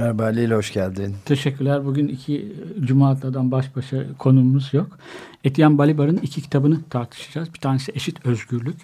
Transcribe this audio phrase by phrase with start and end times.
[0.00, 1.16] Merhaba Halil hoş geldin.
[1.24, 1.86] Teşekkürler.
[1.86, 4.98] Bugün iki Cuma atladan baş başa konumuz yok.
[5.44, 7.54] Etienne Balibar'ın iki kitabını tartışacağız.
[7.54, 8.76] Bir tanesi Eşit Özgürlük.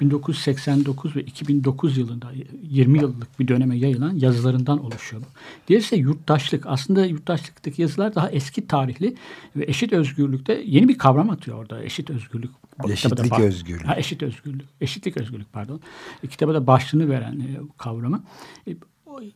[0.00, 2.26] 1989 ve 2009 yılında
[2.62, 5.22] 20 yıllık bir döneme yayılan yazılarından oluşuyor.
[5.68, 6.66] Diğeri ise Yurttaşlık.
[6.66, 9.14] Aslında yurttaşlıktaki yazılar daha eski tarihli
[9.56, 11.82] ve eşit özgürlükte yeni bir kavram atıyor orada.
[11.82, 12.50] Eşit özgürlük.
[12.88, 13.86] Eşitlik da- özgürlük.
[13.86, 14.68] Ha, eşit özgürlük.
[14.80, 15.80] Eşitlik özgürlük pardon.
[16.22, 18.22] E, kitaba da başlığını veren e, kavramı.
[18.68, 18.76] E,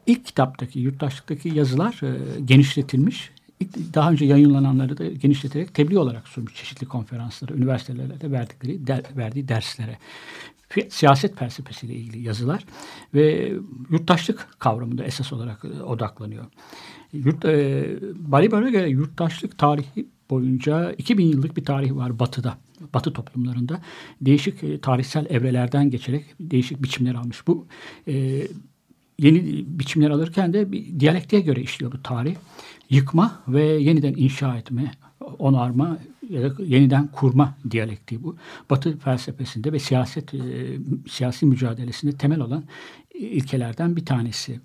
[0.07, 3.31] ilk kitaptaki yurttaşlıktaki yazılar e, genişletilmiş.
[3.61, 9.49] İlk- Daha önce yayınlananları da genişleterek tebliğ olarak sunmuş çeşitli konferanslara, üniversitelerde verdikleri der- verdiği
[9.49, 9.99] derslere.
[10.89, 12.65] Siyaset felsefesiyle ilgili yazılar
[13.15, 13.53] ve
[13.91, 16.45] yurttaşlık kavramında esas olarak e, odaklanıyor.
[17.13, 22.59] Yurt, e, Balibar'a göre yurttaşlık tarihi boyunca 2000 yıllık bir tarih var Batı'da.
[22.95, 23.81] Batı toplumlarında
[24.21, 27.47] değişik e, tarihsel evrelerden geçerek değişik biçimler almış.
[27.47, 27.67] Bu
[28.09, 28.43] e,
[29.19, 32.35] yeni biçimler alırken de bir diyalektiğe göre işliyor bu tarih.
[32.91, 34.93] Yıkma ve yeniden inşa etme,
[35.39, 35.99] onarma
[36.31, 38.37] ya da yeniden kurma diyalektiği bu.
[38.71, 40.39] Batı felsefesinde ve siyaset e,
[41.09, 42.65] siyasi mücadelesinde temel olan
[43.19, 44.61] ilkelerden bir tanesi.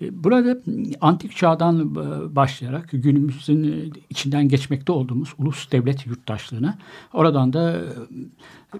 [0.00, 0.58] E, Burada
[1.00, 6.78] antik çağdan e, başlayarak günümüzün e, içinden geçmekte olduğumuz ulus devlet yurttaşlığına
[7.12, 8.78] oradan da e,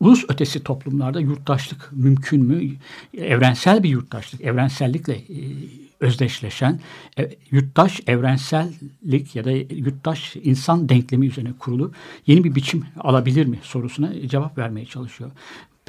[0.00, 2.70] ulus ötesi toplumlarda yurttaşlık mümkün mü?
[3.14, 5.38] Evrensel bir yurttaşlık, evrensellikle e,
[6.00, 6.80] özdeşleşen,
[7.18, 11.92] e, yurttaş evrensellik ya da yurttaş insan denklemi üzerine kurulu
[12.26, 15.30] yeni bir biçim alabilir mi sorusuna cevap vermeye çalışıyor.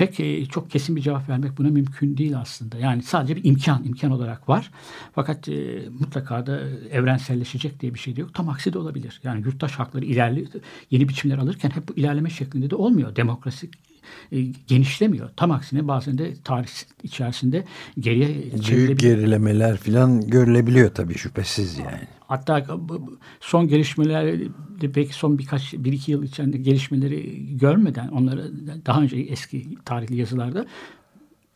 [0.02, 2.78] Pek çok kesin bir cevap vermek buna mümkün değil aslında.
[2.78, 4.72] Yani sadece bir imkan, imkan olarak var.
[5.16, 6.60] Fakat e, mutlaka da
[6.92, 8.34] evrenselleşecek diye bir şey de yok.
[8.34, 9.22] Tam aksi de olabilir.
[9.24, 10.48] Yani yurttaş hakları ilerli,
[10.92, 13.16] yeni biçimler alırken hep bu ilerleme şeklinde de olmuyor.
[13.16, 13.70] Demokrasi
[14.32, 15.30] e, genişlemiyor.
[15.38, 16.68] Tam aksine bazen de tarih
[17.04, 17.66] içerisinde
[18.00, 18.30] geriye
[18.70, 22.08] Büyük gerilemeler falan görülebiliyor tabii şüphesiz yani.
[22.28, 22.66] Hatta
[23.40, 24.40] son gelişmeler
[24.82, 28.52] de belki son birkaç bir iki yıl içinde gelişmeleri görmeden onları
[28.86, 30.66] daha önce eski tarihli yazılarda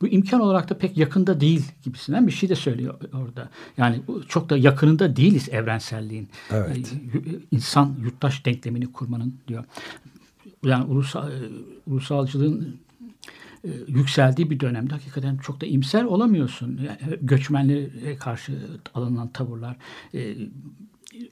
[0.01, 3.49] bu imkan olarak da pek yakında değil gibisinden bir şey de söylüyor orada.
[3.77, 6.29] Yani çok da yakınında değiliz evrenselliğin.
[6.51, 6.77] Evet.
[6.77, 9.63] Y- insan yurttaş denklemini kurmanın diyor.
[10.65, 11.35] Yani ulusal, e,
[11.87, 12.79] ulusalcılığın
[13.63, 16.79] e, yükseldiği bir dönemde hakikaten çok da imser olamıyorsun.
[16.85, 18.53] Yani göçmenlere karşı
[18.93, 19.77] alınan tavırlar,
[20.13, 20.35] e,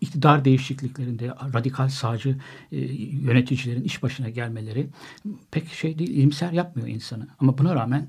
[0.01, 2.37] iktidar değişikliklerinde radikal sağcı
[2.71, 4.87] e, yöneticilerin iş başına gelmeleri
[5.51, 7.27] pek şey değil, imser yapmıyor insanı.
[7.39, 8.07] Ama buna rağmen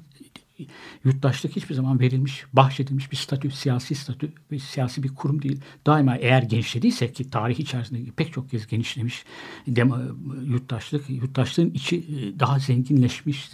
[1.05, 5.61] yurttaşlık hiçbir zaman verilmiş, bahşedilmiş bir statü, siyasi statü ve siyasi bir kurum değil.
[5.87, 9.25] Daima eğer genişlediyse ki tarih içerisinde pek çok kez genişlemiş
[9.67, 9.97] demo,
[10.45, 13.51] yurttaşlık, yurttaşlığın içi e, daha zenginleşmiş,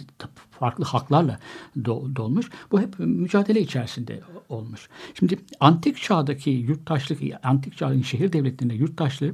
[0.51, 1.39] farklı haklarla
[1.77, 2.49] do- dolmuş.
[2.71, 4.89] Bu hep mücadele içerisinde olmuş.
[5.19, 9.33] Şimdi antik çağdaki yurttaşlık, antik çağın şehir devletlerinde yurttaşlığı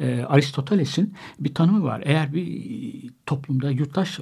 [0.00, 2.02] e, Aristoteles'in bir tanımı var.
[2.04, 4.20] Eğer bir toplumda yurttaş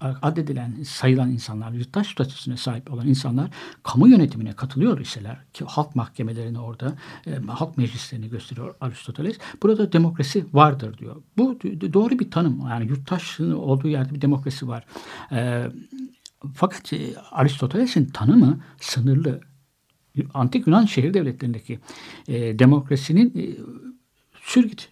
[0.00, 3.50] addedilen, sayılan insanlar, yurttaş statüsüne sahip olan insanlar
[3.82, 6.96] kamu yönetimine katılıyor iseler ki halk mahkemelerini orada,
[7.26, 9.38] e, halk meclislerini gösteriyor Aristoteles.
[9.62, 11.22] Burada demokrasi vardır diyor.
[11.36, 11.58] Bu
[11.92, 12.66] doğru bir tanım.
[12.70, 14.84] Yani yurttaşlığın olduğu yerde bir demokrasi var.
[15.32, 15.66] E,
[16.54, 19.40] fakat e, Aristoteles'in tanımı sınırlı.
[20.34, 21.80] Antik Yunan şehir devletlerindeki
[22.28, 23.44] e, demokrasinin e,
[24.42, 24.88] sürgüt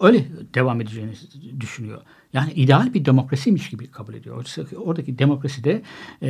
[0.00, 1.12] öyle devam edeceğini
[1.60, 2.02] düşünüyor.
[2.36, 4.36] Yani ideal bir demokrasiymiş gibi kabul ediyor.
[4.36, 5.82] Oysa ki Oradaki demokrasi de
[6.22, 6.28] e,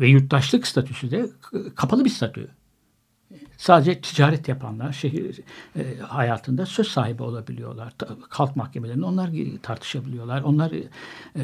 [0.00, 1.26] ve yurttaşlık statüsü de
[1.74, 2.48] kapalı bir statü.
[3.56, 5.40] Sadece ticaret yapanlar şehir
[5.76, 7.92] e, hayatında söz sahibi olabiliyorlar.
[8.28, 9.30] Halk mahkemelerinde onlar
[9.62, 10.42] tartışabiliyorlar.
[10.42, 11.42] Onlar e,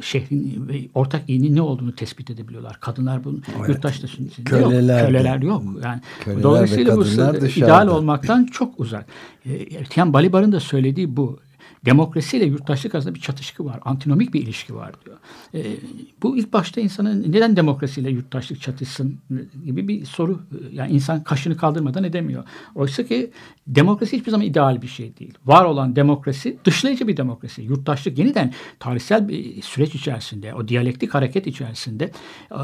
[0.00, 2.80] şehrin ve ortak iyinin ne olduğunu tespit edebiliyorlar.
[2.80, 3.68] Kadınlar bunun Evet.
[3.68, 5.06] yurttaş statüsünde Köleler yok.
[5.06, 5.62] Köleler yok.
[5.84, 7.04] Yani Köleler dolayısıyla bu
[7.46, 9.06] ideal olmaktan çok uzak.
[9.46, 11.43] E, Etienne Balibar'ın da söylediği bu.
[11.84, 13.80] Demokrasiyle yurttaşlık arasında bir çatışkı var.
[13.84, 15.16] Antinomik bir ilişki var diyor.
[15.54, 15.76] E,
[16.22, 19.18] bu ilk başta insanın neden demokrasiyle yurttaşlık çatışsın
[19.64, 20.40] gibi bir soru.
[20.72, 22.44] Yani insan kaşını kaldırmadan edemiyor.
[22.74, 23.30] Oysa ki
[23.66, 25.34] demokrasi hiçbir zaman ideal bir şey değil.
[25.44, 27.62] Var olan demokrasi dışlayıcı bir demokrasi.
[27.62, 32.10] Yurttaşlık yeniden tarihsel bir süreç içerisinde, o diyalektik hareket içerisinde
[32.50, 32.58] e,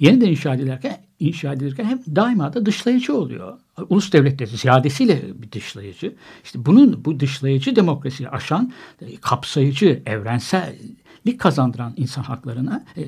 [0.00, 3.58] yeniden inşa edilerken inşa edilirken hem daima da dışlayıcı oluyor.
[3.88, 6.14] Ulus devletleri ziyadesiyle bir dışlayıcı.
[6.44, 13.02] İşte bunun bu dışlayıcı demokrasiyi aşan e, kapsayıcı, evrensellik kazandıran insan haklarına, e,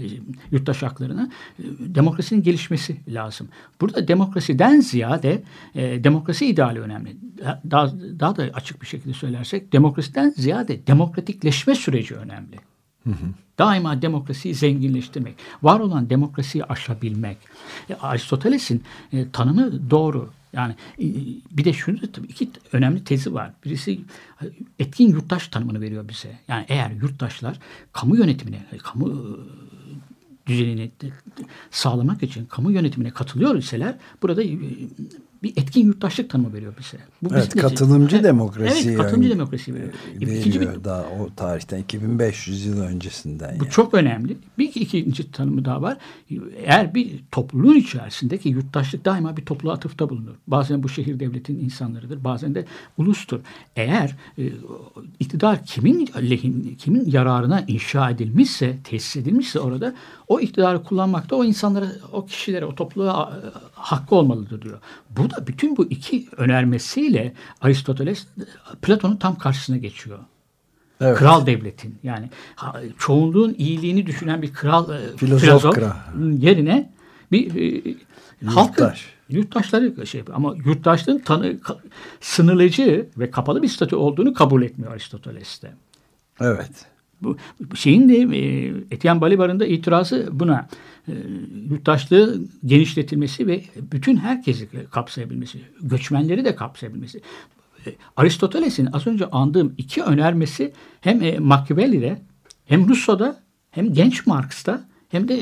[0.50, 3.48] yurttaş haklarına e, demokrasinin gelişmesi lazım.
[3.80, 5.42] Burada demokrasiden ziyade
[5.74, 7.16] e, demokrasi ideali önemli.
[7.70, 12.56] Daha, daha da açık bir şekilde söylersek demokrasiden ziyade demokratikleşme süreci önemli.
[13.58, 17.36] Daima demokrasiyi zenginleştirmek, var olan demokrasiyi aşabilmek.
[17.90, 18.82] E, Aristoteles'in
[19.12, 20.30] e, tanımı doğru.
[20.56, 20.74] Yani
[21.50, 23.50] bir de şunu tabii iki önemli tezi var.
[23.64, 24.00] Birisi
[24.78, 26.38] etkin yurttaş tanımını veriyor bize.
[26.48, 27.58] Yani eğer yurttaşlar
[27.92, 29.38] kamu yönetimine, kamu
[30.46, 30.90] düzenini
[31.70, 34.42] sağlamak için kamu yönetimine katılıyor iseler burada
[35.44, 36.98] bir etkin yurttaşlık tanımı veriyor bize.
[37.22, 39.92] Bu Evet, bizim- katılımcı Evet, demokrasi Evet, katılımcı yani demokrasi veriyor.
[40.20, 43.54] İkinci bir- veriyor daha o tarihten 2500 yıl öncesinden.
[43.60, 43.72] Bu yani.
[43.72, 44.36] çok önemli.
[44.58, 45.96] Bir ikinci tanımı daha var.
[46.64, 50.34] Eğer bir topluluğun içerisindeki yurttaşlık daima bir topluluğa atıfta bulunur.
[50.46, 52.24] Bazen bu şehir devletin insanlarıdır.
[52.24, 52.64] Bazen de
[52.98, 53.40] ulustur.
[53.76, 54.42] Eğer e,
[55.20, 59.94] iktidar kimin lehin, kimin yararına inşa edilmişse, tesis edilmişse orada
[60.28, 63.38] o iktidarı kullanmakta o insanlara, o kişilere, o topluluğa e,
[63.74, 64.78] hakkı olmalıdır diyor.
[65.10, 68.26] Bu da bütün bu iki önermesiyle Aristoteles
[68.82, 70.18] Platon'un tam karşısına geçiyor.
[71.00, 71.18] Evet.
[71.18, 72.30] Kral devletin yani
[72.98, 75.90] çoğunluğun iyiliğini düşünen bir kral e, Filozof kral.
[76.32, 76.92] yerine
[77.32, 77.94] bir e,
[78.46, 79.06] halkın Yurttaş.
[79.28, 81.56] yurttaşları şey ama yurttaşlığın tanı,
[82.20, 85.72] sınırlayıcı ve kapalı bir statü olduğunu kabul etmiyor Aristoteles'te.
[86.40, 86.70] Evet.
[87.24, 87.36] Bu
[87.76, 90.68] şeyin de e, Etienne Balibar'ın da itirazı buna.
[91.08, 91.12] E,
[91.70, 97.20] yurttaşlığı genişletilmesi ve bütün herkesi kapsayabilmesi, göçmenleri de kapsayabilmesi.
[97.86, 102.22] E, Aristoteles'in az önce andığım iki önermesi hem e, Machiavelli'de
[102.64, 103.40] hem Rousseau'da
[103.70, 105.40] hem genç Marx'ta hem de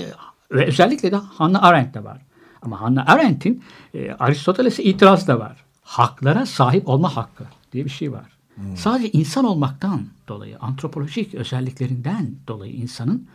[0.52, 2.18] ve özellikle de Hannah Arendt'te var.
[2.62, 3.64] Ama Hannah Arendt'in
[3.94, 5.64] e, Aristoteles'e itiraz da var.
[5.82, 8.31] Haklara sahip olma hakkı diye bir şey var.
[8.76, 13.28] Sadece insan olmaktan dolayı, antropolojik özelliklerinden dolayı insanın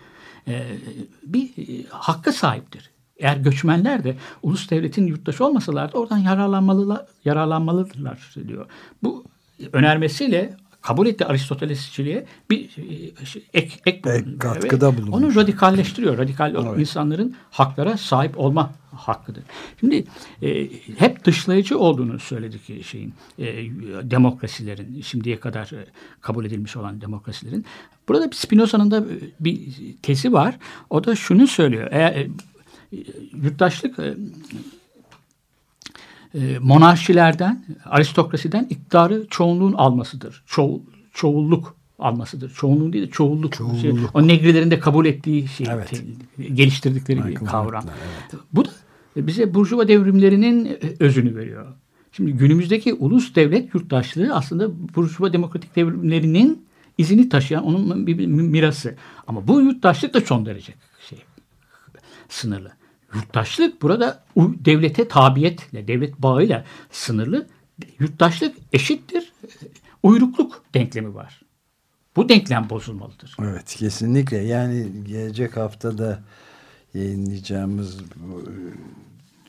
[0.47, 0.77] e,
[1.23, 2.89] bir e, hakka sahiptir.
[3.17, 8.65] Eğer göçmenler de ulus devletin yurttaşı olmasalar da oradan yararlanmalılar, yararlanmalıdırlar diyor.
[9.03, 9.25] Bu
[9.73, 12.69] önermesiyle kabul etti Aristotelesçiliğe bir
[13.21, 14.39] e, şey, ek, ek bulunuyor.
[14.39, 15.17] katkıda bulunmuş.
[15.17, 16.17] Onu radikalleştiriyor.
[16.17, 19.43] Radikal insanların haklara sahip olma hakkıdır.
[19.79, 20.03] Şimdi
[20.41, 23.45] e, hep dışlayıcı olduğunu söyledik şeyin e,
[24.11, 25.85] demokrasilerin şimdiye kadar e,
[26.21, 27.65] kabul edilmiş olan demokrasilerin.
[28.07, 29.03] Burada Spinoza'nın da
[29.39, 29.59] bir
[30.01, 30.57] tezi var.
[30.89, 31.87] O da şunu söylüyor.
[31.91, 32.27] Eğer e,
[33.43, 34.15] yurttaşlık e, e,
[36.59, 40.43] monarşilerden, aristokrasiden iktidarı çoğunluğun almasıdır.
[40.47, 40.81] Çoğu,
[41.13, 42.53] çoğulluk almasıdır.
[42.53, 43.53] Çoğunluğun değil de çoğulluk.
[43.53, 43.81] Çoğulluk.
[43.81, 45.89] Şey, o negrilerin de kabul ettiği şey, Evet.
[45.89, 47.83] te- geliştirdikleri bir Michael kavram.
[47.85, 48.69] Hart'la, Bu da
[49.17, 51.65] bize Burjuva devrimlerinin e, özünü veriyor.
[52.11, 58.95] Şimdi günümüzdeki ulus devlet yurttaşlığı aslında Burjuva demokratik devrimlerinin izini taşıyan onun bir bir mirası.
[59.27, 60.73] Ama bu yurttaşlık da son derece
[61.09, 61.19] şey
[62.29, 62.71] sınırlı.
[63.17, 67.47] Yurttaşlık burada devlete tabiyetle, devlet bağıyla sınırlı.
[67.99, 69.33] Yurttaşlık eşittir.
[70.03, 71.41] Uyrukluk denklemi var.
[72.15, 73.35] Bu denklem bozulmalıdır.
[73.39, 76.23] Evet kesinlikle yani gelecek haftada
[76.93, 78.43] yayınlayacağımız bu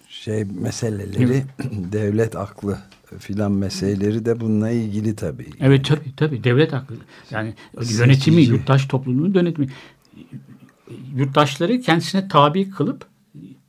[0.09, 1.45] şey meseleleri
[1.93, 2.79] devlet aklı
[3.19, 5.51] filan meseleleri de bununla ilgili tabii.
[5.61, 6.97] Evet tabii tabii devlet haklı.
[7.31, 8.53] Yani yönetimi, Seçici.
[8.53, 9.69] yurttaş toplumunun yönetimi.
[11.15, 13.07] Yurttaşları kendisine tabi kılıp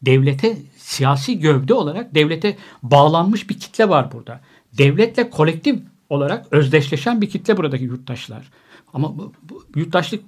[0.01, 4.41] devlete siyasi gövde olarak devlete bağlanmış bir kitle var burada.
[4.77, 5.79] Devletle kolektif
[6.10, 8.50] olarak özdeşleşen bir kitle buradaki yurttaşlar.
[8.94, 10.24] Ama bu, bu yurttaşlık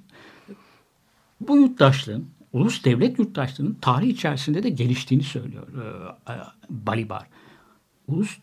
[1.40, 5.66] bu yurttaşlığın ulus devlet yurttaşlığının tarih içerisinde de geliştiğini söylüyor
[6.28, 6.36] e, e,
[6.70, 7.26] Balibar.
[8.08, 8.38] Ulus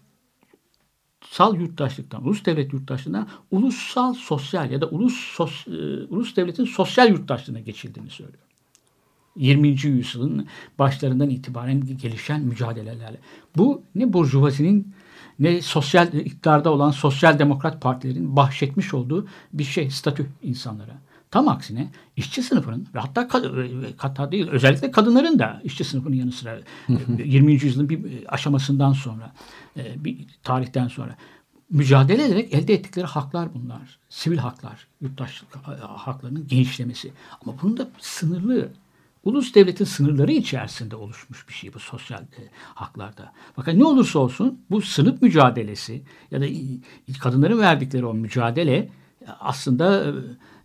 [1.22, 5.72] ulusal yurttaşlıktan, ulus devlet yurttaşlığından ulusal sosyal ya da ulus sos, e,
[6.10, 8.44] ulus devletin sosyal yurttaşlığına geçildiğini söylüyor.
[9.39, 9.67] 20.
[9.67, 10.48] yüzyılın
[10.79, 13.17] başlarından itibaren gelişen mücadelelerle.
[13.58, 14.93] Bu ne burjuvazinin
[15.39, 21.01] ne sosyal iktidarda olan sosyal demokrat partilerin bahşetmiş olduğu bir şey, statü insanlara.
[21.31, 26.31] Tam aksine işçi sınıfının ve hatta e, hatta değil özellikle kadınların da işçi sınıfının yanı
[26.31, 26.93] sıra e,
[27.24, 27.51] 20.
[27.51, 29.34] yüzyılın bir aşamasından sonra
[29.77, 31.15] e, bir tarihten sonra
[31.69, 34.00] mücadele ederek elde ettikleri haklar bunlar.
[34.10, 37.12] Sivil haklar, yurttaşlık e, haklarının genişlemesi.
[37.46, 38.69] Ama bunun da sınırlı
[39.30, 42.42] ulus devletin sınırları içerisinde oluşmuş bir şey bu sosyal e,
[42.76, 43.34] haklarda.
[43.56, 46.46] Fakat ne olursa olsun bu sınıf mücadelesi ya da
[47.20, 48.90] kadınların verdikleri o mücadele
[49.40, 50.14] aslında e,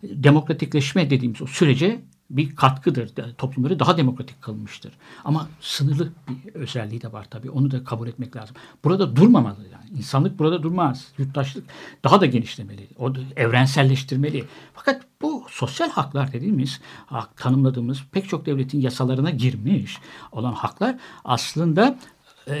[0.03, 3.11] demokratikleşme dediğimiz o sürece bir katkıdır.
[3.37, 4.93] Toplumları daha demokratik kılmıştır.
[5.25, 7.49] Ama sınırlı bir özelliği de var tabii.
[7.49, 8.55] Onu da kabul etmek lazım.
[8.83, 9.97] Burada durmamalı yani.
[9.97, 11.07] İnsanlık burada durmaz.
[11.17, 11.63] Yurttaşlık
[12.03, 12.87] daha da genişlemeli.
[12.97, 14.45] O da evrenselleştirmeli.
[14.73, 19.97] Fakat bu sosyal haklar dediğimiz, hak, tanımladığımız pek çok devletin yasalarına girmiş
[20.31, 21.99] olan haklar aslında
[22.47, 22.55] e,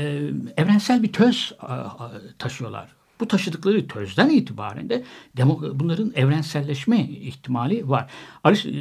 [0.57, 1.89] evrensel bir töz a,
[2.39, 2.94] taşıyorlar.
[3.19, 5.03] Bu taşıdıkları tözden itibaren de
[5.73, 8.11] bunların evrenselleşme ihtimali var.
[8.43, 8.71] Ariş, e,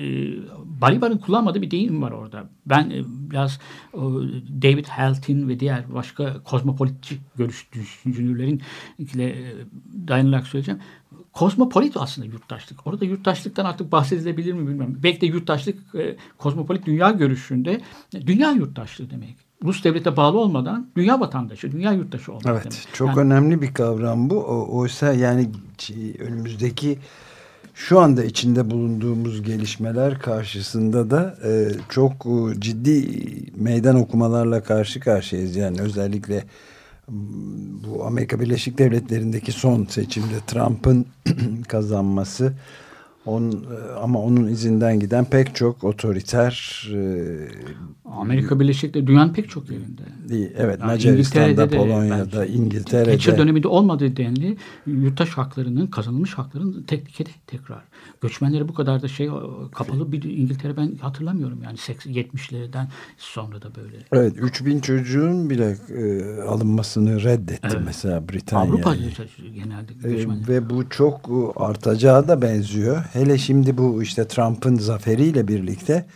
[0.64, 2.50] Balibar'ın kullanmadığı bir deyim var orada.
[2.66, 3.60] Ben e, biraz
[3.92, 4.22] o,
[4.62, 8.62] David Haltin ve diğer başka kozmopolitçi görüş düşünürlerin
[8.98, 9.54] ile
[10.08, 10.80] dayanarak söyleyeceğim.
[11.32, 12.86] Kozmopolit aslında yurttaşlık.
[12.86, 14.98] Orada yurttaşlıktan artık bahsedilebilir mi bilmem.
[15.02, 17.80] Belki de yurttaşlık e, kozmopolit dünya görüşünde
[18.26, 19.36] dünya yurttaşlığı demek.
[19.64, 22.88] Rus devlete bağlı olmadan dünya vatandaşı, dünya yurttaşı olmak Evet demek.
[22.92, 24.37] çok Yani- önemli bir kavram bu.
[24.40, 25.50] O, oysa yani
[26.18, 26.99] önümüzdeki
[27.75, 33.09] şu anda içinde bulunduğumuz gelişmeler karşısında da e, çok e, ciddi
[33.56, 35.56] meydan okumalarla karşı karşıyayız.
[35.56, 36.44] Yani özellikle
[37.88, 41.06] bu Amerika Birleşik Devletleri'ndeki son seçimde Trump'ın
[41.68, 42.52] kazanması
[43.26, 46.99] on, e, ama onun izinden giden pek çok otoriter e,
[48.04, 50.02] Amerika Birleşik Devletleri dünyanın pek çok yerinde.
[50.57, 53.11] Evet Yani Macaristan'da, de Polonya'da, belki İngiltere'de.
[53.11, 57.85] Thatcher döneminde olmadığı denli yurttaş haklarının kazanılmış hakların teknikede tekrar.
[58.21, 59.28] Göçmenlere bu kadar da şey
[59.75, 62.88] kapalı bir İngiltere ben hatırlamıyorum yani 70'lerden
[63.19, 63.97] sonra da böyle.
[64.12, 67.83] Evet 3000 çocuğun bile e, alınmasını reddetti Evet.
[67.87, 68.64] mesela Britanya.
[68.73, 68.95] Avrupa
[69.54, 70.49] genelde E, göçmenler.
[70.49, 73.04] ve bu çok e, artacağı da benziyor.
[73.14, 76.06] Hele şimdi bu işte Trump'ın zaferiyle birlikte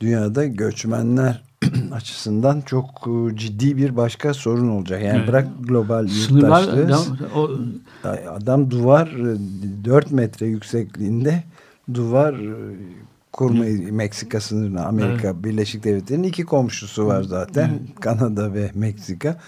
[0.00, 1.42] dünyada göçmenler
[1.92, 5.02] açısından çok e, ciddi bir başka sorun olacak.
[5.02, 5.28] Yani Evet.
[5.28, 6.96] bırak global yurttaşlığı.
[7.34, 7.50] o,
[8.30, 11.42] Adam duvar e, 4 metre yüksekliğinde
[11.94, 12.76] duvar e,
[13.32, 17.78] kurmayı Meksika sınırına Amerika Birleşik Devletleri'nin iki komşusu var zaten.
[18.00, 19.40] Kanada ve Meksika.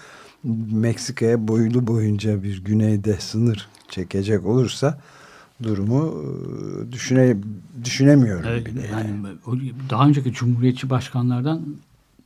[0.71, 4.97] Meksika'ya boylu boyunca bir güneyde sınır çekecek olursa
[5.63, 7.37] durumu e, düşüne
[7.83, 8.81] düşünemiyorum Evet, bile.
[8.91, 9.09] yani
[9.47, 9.51] o
[9.89, 11.61] daha önceki cumhuriyetçi başkanlardan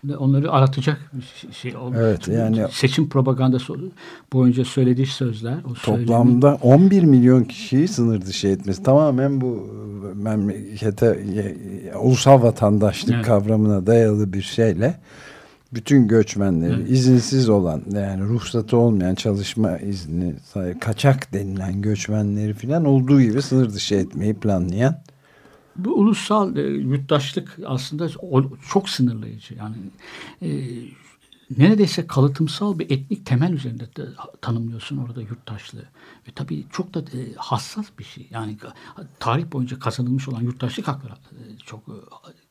[0.08, 1.76] da onları aratacak bir şey.
[1.78, 3.74] O, Evet, yani- seçim propagandası
[4.34, 9.68] boyunca söylediği sözler, o söylemi- Toplamda 11 milyon kişiyi sınır dışı etmesi tamamen bu
[10.12, 13.26] e, memlekete e, ulusal vatandaşlık Evet.
[13.26, 15.00] kavramına dayalı bir şeyle
[15.74, 20.36] bütün göçmenleri izinsiz olan yani ruhsatı olmayan çalışma izni
[20.82, 25.02] kaçak denilen göçmenleri filan olduğu gibi sınır dışı etmeyi planlayan
[25.76, 29.56] Bu ulusal e, yurttaşlık aslında o, çok sınırlayıcı.
[29.56, 29.76] Yani
[30.42, 30.50] e,
[31.58, 34.06] neredeyse kalıtımsal bir etnik temel üzerinde de
[34.42, 35.86] tanımlıyorsun orada yurttaşlığı.
[36.28, 38.28] Ve tabii çok da e, hassas bir şey.
[38.32, 38.58] Yani
[39.20, 41.98] tarih boyunca kazanılmış olan yurttaşlık hakları e, çok e,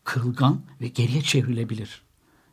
[0.05, 2.03] kırılgan ve geriye çevrilebilir.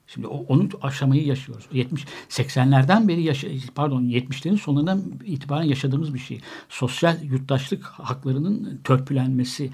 [0.08, 1.66] Şimdi onun aşamayı yaşıyoruz.
[1.72, 6.42] 70 80'lerden beri yaşa, pardon 70'lerin sonlarından itibaren yaşadığımız bir şey.
[6.70, 9.70] Sosyal yurttaşlık haklarının törpülenmesi,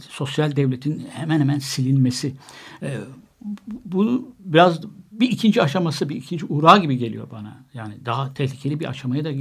[0.00, 2.34] sosyal devletin hemen hemen silinmesi.
[2.82, 2.98] Ee,
[3.84, 4.80] bu biraz
[5.12, 7.56] bir ikinci aşaması, bir ikinci uğrağı gibi geliyor bana.
[7.74, 9.32] Yani daha tehlikeli bir aşamaya da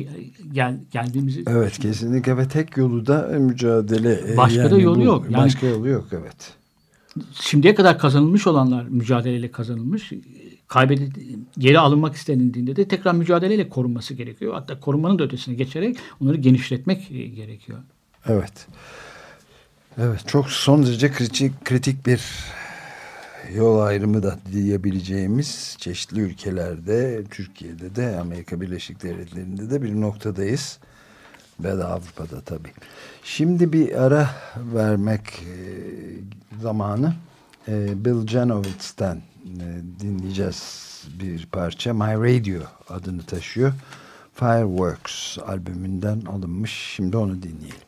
[0.52, 5.24] gel, geldiğimizi evet kesinlikle ve tek yolu da mücadele e, Başka da yolu bu- yok.
[5.30, 6.54] Yani- başka yolu yok evet.
[7.41, 10.12] Şimdiye kadar kazanılmış olanlar mücadeleyle kazanılmış.
[10.67, 11.12] Kaybedil
[11.58, 14.53] geri alınmak istenildiğinde de tekrar mücadeleyle korunması gerekiyor.
[14.53, 17.79] Hatta korunmanın da ötesine geçerek onları genişletmek e, gerekiyor.
[18.25, 18.67] Evet.
[19.98, 22.22] Evet çok son derece kritik, kritik bir
[23.55, 30.79] yol ayrımı da diyebileceğimiz çeşitli ülkelerde, Türkiye'de de, Amerika Birleşik Devletleri'nde de bir noktadayız.
[31.60, 32.72] Ve de Avrupa'da tabii.
[33.24, 35.55] Şimdi bir ara vermek e,
[36.62, 37.13] zamanı.
[37.67, 40.83] E, Bill Janowitz'ten e, dinleyeceğiz
[41.19, 41.93] bir parça.
[41.93, 43.74] My Radio adını taşıyor.
[44.33, 46.93] Fireworks albümünden alınmış.
[46.95, 47.83] Şimdi onu dinleyelim.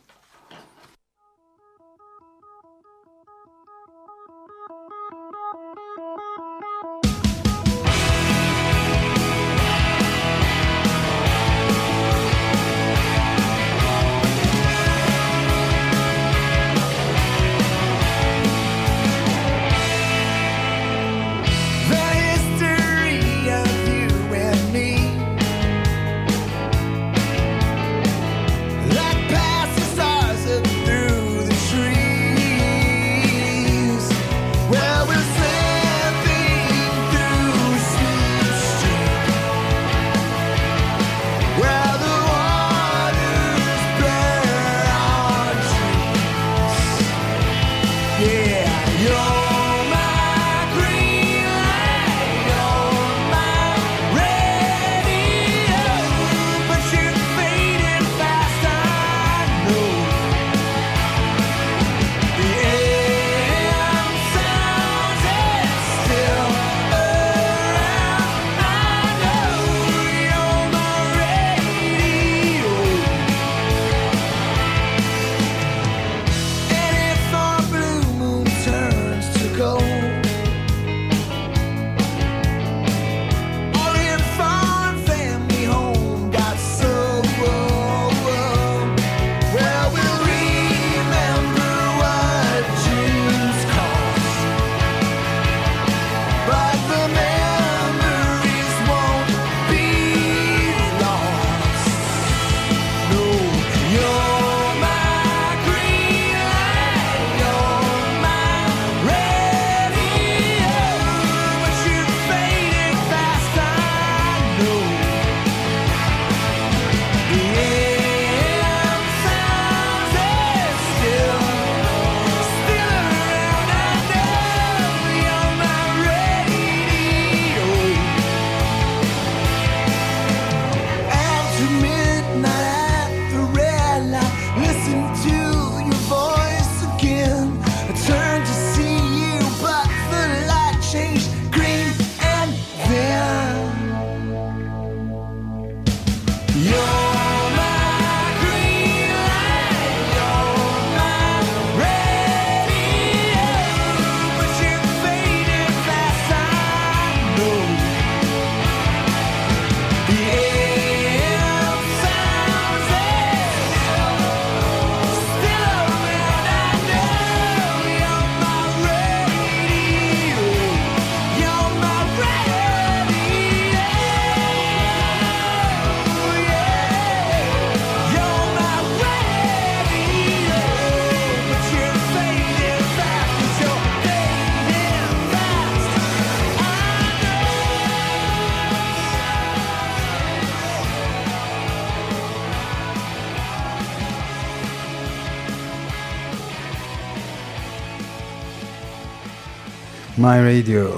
[200.26, 200.90] My Radio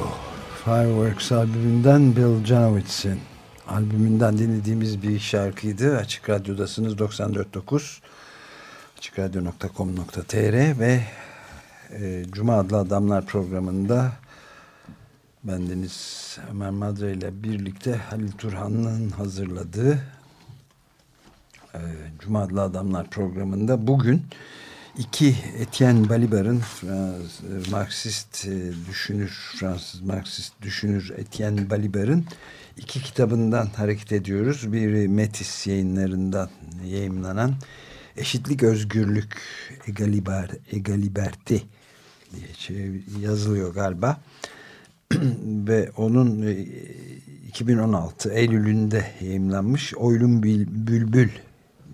[0.65, 3.21] Fireworks albümünden Bill Janowitz'in
[3.69, 5.97] albümünden dinlediğimiz bir şarkıydı.
[5.97, 7.99] Açık Radyo'dasınız 94.9
[8.99, 11.01] açıkradyo.com.tr ve
[11.91, 14.13] e, Cuma adlı adamlar programında
[15.45, 19.99] bendeniz Ömer Madre ile birlikte Halil Turhan'ın hazırladığı
[21.75, 21.81] e,
[22.19, 24.23] Cuma adlı adamlar programında bugün
[24.99, 32.25] iki Etienne Balibar'ın Fransız, Marksist e, düşünür, Fransız Marksist düşünür Etienne Balibar'ın
[32.77, 34.73] iki kitabından hareket ediyoruz.
[34.73, 36.51] Biri Metis yayınlarından
[36.87, 37.55] yayınlanan
[38.17, 39.37] Eşitlik, Özgürlük,
[39.89, 41.63] Egaliber, Egaliberti
[42.35, 44.21] diye yazılıyor galiba.
[45.45, 46.57] Ve onun
[47.49, 51.31] 2016 Eylül'ünde yayınlanmış Oylum Bülbül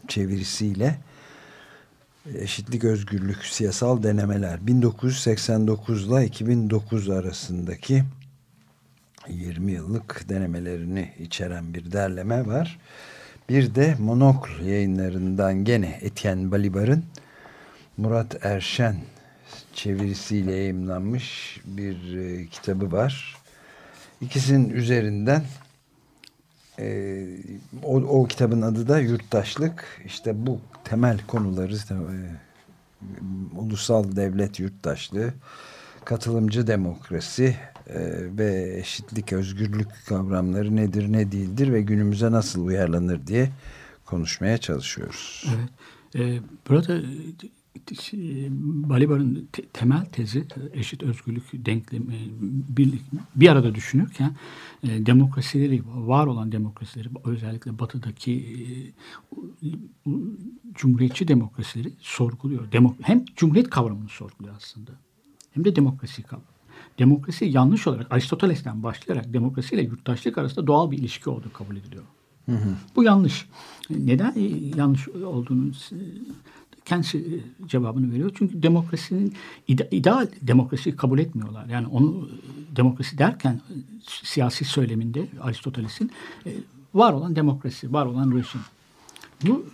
[0.08, 0.98] çevirisiyle
[2.32, 8.04] Eşitlik, Özgürlük, Siyasal Denemeler 1989 ile 2009 arasındaki
[9.28, 12.78] 20 yıllık denemelerini içeren bir derleme var.
[13.48, 17.04] Bir de Monokl yayınlarından gene Etienne Balibar'ın
[17.96, 18.96] Murat Erşen
[19.74, 23.36] çevirisiyle yayımlanmış bir e, kitabı var.
[24.20, 25.44] İkisinin üzerinden
[26.78, 27.26] e,
[27.82, 30.02] o, o kitabın adı da Yurttaşlık.
[30.04, 32.16] İşte bu temel konuları e,
[33.56, 35.34] ulusal devlet yurttaşlığı,
[36.04, 37.56] katılımcı demokrasi
[37.86, 38.00] e,
[38.38, 43.50] ve eşitlik, özgürlük kavramları nedir, ne değildir ve günümüze nasıl uyarlanır diye
[44.04, 45.46] konuşmaya çalışıyoruz.
[45.56, 45.70] Evet.
[46.14, 47.00] E, burada
[48.88, 52.14] Balibar'ın te temel tezi eşit özgürlük denklemi
[52.68, 52.94] bir,
[53.36, 54.36] bir arada düşünürken
[54.82, 58.32] e, demokrasileri, var olan demokrasileri özellikle batıdaki
[59.62, 59.68] e,
[60.74, 62.72] cumhuriyetçi demokrasileri sorguluyor.
[62.72, 64.90] Demo hem cumhuriyet kavramını sorguluyor aslında
[65.52, 66.54] hem de demokrasi kavramı.
[66.98, 72.04] Demokrasi yanlış olarak Aristoteles'ten başlayarak demokrasiyle yurttaşlık arasında doğal bir ilişki olduğu kabul ediliyor.
[72.46, 72.68] Hı hı.
[72.96, 73.48] Bu yanlış.
[73.90, 74.34] Neden
[74.76, 75.72] yanlış olduğunu
[76.84, 78.30] kendisi cevabını veriyor.
[78.38, 79.34] Çünkü demokrasinin
[79.68, 81.66] ideal demokrasiyi kabul etmiyorlar.
[81.66, 82.28] Yani onu
[82.76, 83.60] demokrasi derken
[84.22, 86.10] siyasi söyleminde Aristoteles'in
[86.46, 86.50] e,
[86.94, 88.60] var olan demokrasi, var olan rejim.
[89.46, 89.66] Bu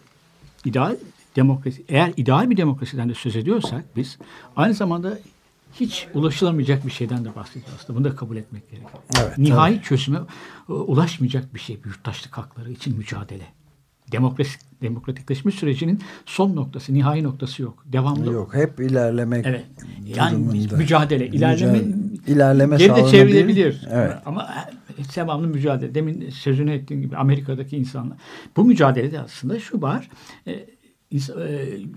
[0.64, 0.96] ideal
[1.36, 4.18] demokrasi, eğer ideal bir demokrasiden de söz ediyorsak biz
[4.56, 5.18] aynı zamanda
[5.74, 7.98] hiç ulaşılamayacak bir şeyden de bahsediyoruz aslında.
[7.98, 9.02] Bunu da kabul etmek gerekiyor.
[9.20, 9.84] Evet, Nihai tabii.
[9.84, 10.18] çözüme
[10.68, 13.46] e, ulaşmayacak bir şey yurttaşlık hakları için mücadele.
[14.12, 17.84] Demokrasi, demokratikleşme sürecinin son noktası, nihai noktası yok.
[17.86, 18.32] Devamlı.
[18.32, 19.46] Yok, hep ilerlemek.
[19.46, 19.64] Evet.
[20.16, 20.76] Yani durumunda.
[20.76, 21.96] mücadele, ilerleme mücadele,
[22.26, 23.86] ilerleme geri de çevrilebilir.
[23.90, 24.14] Evet.
[24.26, 24.48] Ama
[25.16, 25.94] devamlı mücadele.
[25.94, 28.18] Demin sözünü ettiğim gibi Amerika'daki insanlar.
[28.56, 30.08] Bu mücadelede aslında şu var.
[30.46, 30.52] E,
[31.12, 31.18] e,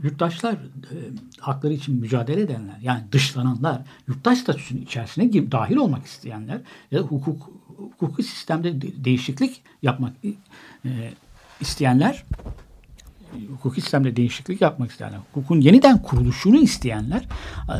[0.04, 0.98] yurttaşlar e,
[1.40, 7.04] hakları için mücadele edenler yani dışlananlar yurttaş statüsünün içerisine gibi dahil olmak isteyenler ya da
[7.04, 7.50] hukuk
[8.00, 10.14] hukuki sistemde de, değişiklik yapmak
[10.86, 10.90] e,
[11.64, 12.26] isteyenler
[13.52, 17.28] hukuki sistemde değişiklik yapmak isteyenler hukukun yeniden kuruluşunu isteyenler
[17.70, 17.76] e,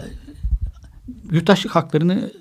[1.32, 2.32] yurttaşlık haklarını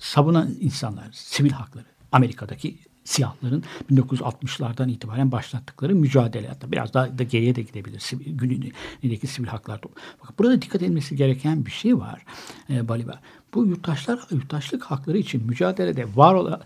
[0.00, 6.48] savunan insanlar sivil hakları Amerika'daki siyahların 1960'lardan itibaren başlattıkları mücadele.
[6.48, 8.10] Hatta biraz daha da geriye de gidebilir.
[8.26, 9.80] Günündeki sivil haklar.
[10.22, 12.24] Bakın burada dikkat edilmesi gereken bir şey var.
[12.70, 13.20] E, Balibar.
[13.54, 16.60] Bu yurttaşlar yurttaşlık hakları için mücadelede var olan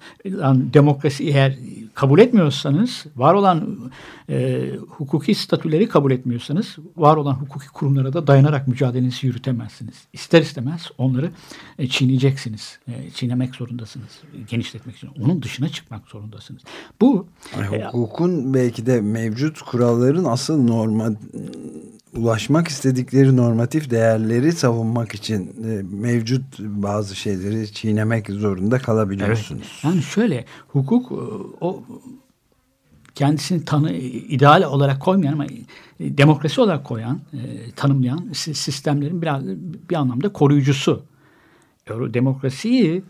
[0.75, 1.59] demokrasi eğer
[1.95, 3.91] kabul etmiyorsanız, var olan
[4.29, 9.95] e, hukuki statüleri kabul etmiyorsanız, var olan hukuki kurumlara da dayanarak mücadelenizi yürütemezsiniz.
[10.13, 11.31] İster istemez onları
[11.79, 12.79] e, çiğneyeceksiniz.
[12.89, 14.23] E, çiğnemek zorundasınız.
[14.51, 15.11] Genişletmek için.
[15.25, 16.63] Onun dışına çıkmak zorundasınız.
[17.01, 17.27] Bu
[17.73, 21.15] e, hukukun belki de mevcut kuralların asıl normal
[22.17, 29.69] ulaşmak istedikleri normatif değerleri savunmak için e, mevcut bazı şeyleri çiğnemek zorunda kalabiliyorsunuz.
[29.73, 29.85] Evet.
[29.85, 31.15] Yani şöyle hukuk e,
[31.61, 31.83] o
[33.15, 35.49] kendisini tanı ideal olarak koymayan ama e,
[36.01, 37.21] demokrasi olarak koyan,
[37.77, 39.47] tanımlayan sistemlerin biraz
[39.91, 41.03] bir anlamda koruyucusu.
[41.89, 43.03] Demokrasiyi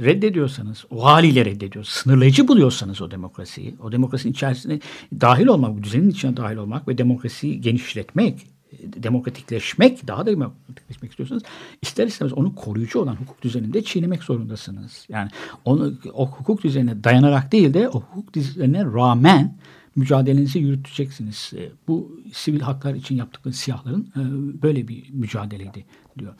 [0.00, 4.80] reddediyorsanız, o haliyle reddediyorsanız, sınırlayıcı buluyorsanız o demokrasiyi, o demokrasinin içerisine
[5.20, 8.46] dahil olmak, düzenin içine dahil olmak ve demokrasiyi genişletmek,
[8.82, 11.42] demokratikleşmek, daha da demokratikleşmek istiyorsanız
[11.82, 15.06] ister istemez onu koruyucu olan hukuk düzeninde çiğnemek zorundasınız.
[15.08, 15.30] Yani
[15.64, 19.58] onu o hukuk düzenine dayanarak değil de o hukuk düzenine rağmen
[19.96, 21.52] mücadelenizi yürüteceksiniz.
[21.56, 24.22] E, bu sivil haklar için yaptıkları siyahların e,
[24.62, 25.84] böyle bir mücadeleydi
[26.18, 26.34] diyor.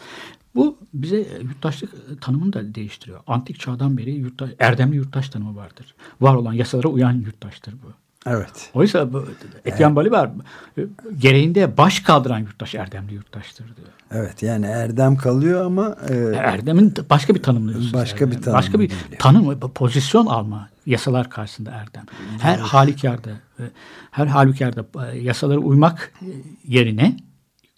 [0.54, 3.20] Bu bize yurttaşlık tanımını da değiştiriyor.
[3.26, 5.94] Antik çağdan beri yurttaş, erdemli yurttaş tanımı vardır.
[6.20, 7.92] Var olan yasalara uyan yurttaştır bu.
[8.26, 8.70] Evet.
[8.74, 9.24] Oysa bu
[9.64, 10.30] Etienne Balibar
[10.78, 10.82] e,
[11.18, 13.88] gereğinde baş kaldıran yurttaş erdemli yurttaştır diyor.
[14.10, 17.94] Evet yani erdem kalıyor ama e, Erdem'in başka bir tanımlıyorsunuz.
[17.94, 18.42] Başka bir erdem.
[18.42, 22.04] tanım Başka bir tanım, pozisyon alma yasalar karşısında erdem.
[22.38, 23.62] Her halükarda, e,
[24.10, 26.26] her halükarda e, yasalara uymak e,
[26.68, 27.16] yerine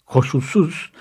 [0.05, 0.91] koşulsuz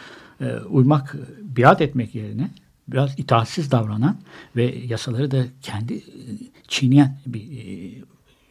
[0.42, 2.50] e, uymak, biat etmek yerine
[2.88, 4.16] biraz itaatsiz davranan
[4.57, 6.02] ve yasaları da kendi e,
[6.68, 7.94] çiğneyen bir e,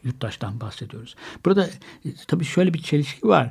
[0.04, 1.14] yurttaştan bahsediyoruz.
[1.44, 1.66] Burada
[2.04, 3.50] e, tabii şöyle bir çelişki var.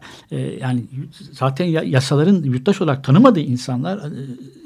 [0.60, 0.84] Yani
[1.32, 4.12] zaten ya- yasaların yurttaş olarak tanımadığı insanlar e,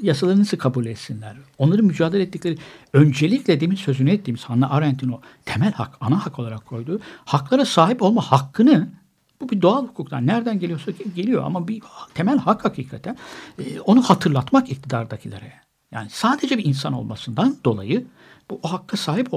[0.02, 1.36] yasaları nasıl kabul etsinler?
[1.58, 2.58] Onların mücadele ettikleri
[2.92, 8.02] öncelikle demin sözünü ettiğimiz Hannah Arendt'in o temel hak, ana hak olarak koyduğu haklara sahip
[8.02, 8.88] olma hakkını
[9.40, 11.82] bu bir doğal hukuktan nereden geliyorsa geliyor ama bir
[12.14, 13.16] temel hak hakikaten
[13.58, 15.52] e, onu hatırlatmak iktidardakilere.
[15.92, 18.06] Yani sadece bir insan olmasından dolayı
[18.50, 19.28] bu o hakka sahip.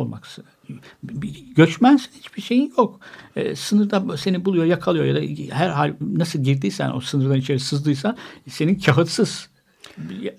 [1.03, 2.99] Bir göçmensin hiçbir şeyin yok.
[3.35, 8.17] E, sınırda seni buluyor, yakalıyor ya da her hal nasıl girdiysen o sınırdan içeri sızdıysan
[8.47, 9.49] senin kağıtsız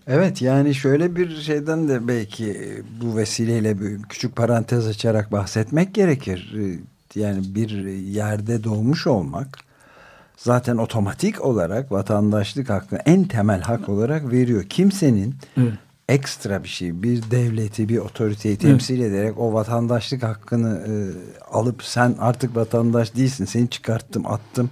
[0.07, 2.57] Evet yani şöyle bir şeyden de belki
[3.03, 6.55] bu vesileyle bir küçük parantez açarak bahsetmek gerekir.
[7.15, 9.59] Yani bir yerde doğmuş olmak
[10.37, 14.65] zaten otomatik olarak vatandaşlık hakkını en temel hak olarak veriyor.
[14.65, 15.73] Kimsenin Evet.
[16.09, 20.93] ekstra bir şey, bir devleti, bir otoriteyi temsil ederek o vatandaşlık hakkını e,
[21.53, 24.71] alıp sen artık vatandaş değilsin, seni çıkarttım, attım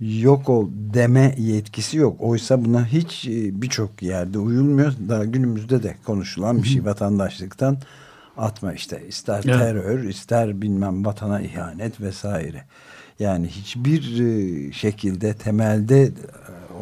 [0.00, 2.16] yok ol deme yetkisi yok.
[2.20, 4.92] Oysa buna hiç e, birçok yerde uyulmuyor.
[5.08, 7.78] Daha günümüzde de konuşulan bir şey vatandaşlıktan
[8.36, 9.02] atma işte.
[9.08, 9.58] İster Evet.
[9.58, 12.64] terör, ister bilmem vatana ihanet vesaire.
[13.18, 16.12] Yani hiçbir e, şekilde temelde e,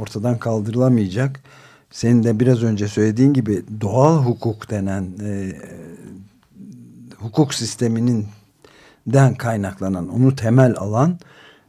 [0.00, 1.40] ortadan kaldırılamayacak.
[1.90, 5.52] Senin de biraz önce söylediğin gibi doğal hukuk denen e,
[7.16, 8.26] hukuk sisteminin
[9.06, 11.18] den kaynaklanan, onu temel alan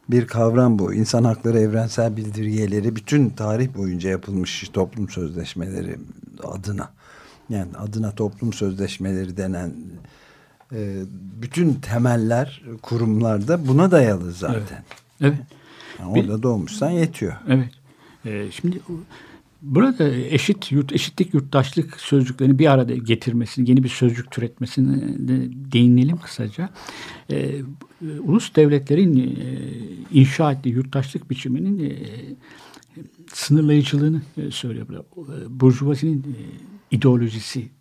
[0.10, 0.94] bir kavram bu.
[0.94, 5.96] İnsan hakları evrensel bildirgeleri bütün tarih boyunca yapılmış toplum sözleşmeleri
[6.44, 6.90] adına.
[7.50, 9.74] Yani adına toplum sözleşmeleri denen
[10.74, 11.02] e,
[11.42, 14.84] bütün temeller kurumlarda buna dayalı zaten.
[15.22, 15.38] Evet.
[16.00, 17.34] Yani Bir- orada doğmuşsan yetiyor.
[17.48, 17.70] Evet.
[18.26, 18.80] Ee, şimdi
[19.62, 26.18] burada eşit yurt eşitlik yurttaşlık sözcüklerini bir arada getirmesini, yeni bir sözcük türetmesini de değinelim
[26.18, 26.70] kısaca.
[27.32, 27.56] Ee,
[28.20, 29.60] ulus devletlerin e,
[30.20, 31.96] inşa ettiği yurttaşlık biçiminin e,
[33.34, 34.88] sınırlayıcılığını e, söylüyor.
[34.90, 36.36] E, Burjuvazinin e,
[36.96, 37.72] ideolojisi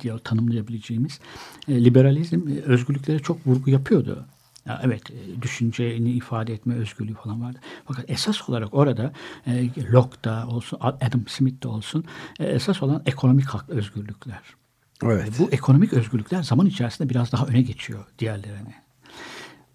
[0.00, 1.20] diye tanımlayabileceğimiz
[1.68, 4.26] e, liberalizm e, özgürlüklere çok vurgu yapıyordu.
[4.66, 7.58] Ya evet e, düşünceni ifade etme özgürlüğü falan vardı.
[7.84, 9.12] Fakat esas olarak orada
[9.46, 12.04] e, Locke'da olsun Adam Smith'te olsun
[12.40, 14.42] e, esas olan ekonomik hak özgürlükler.
[15.04, 15.32] Evet.
[15.38, 18.81] Bu ekonomik özgürlükler zaman içerisinde biraz daha öne geçiyor diğerlerine.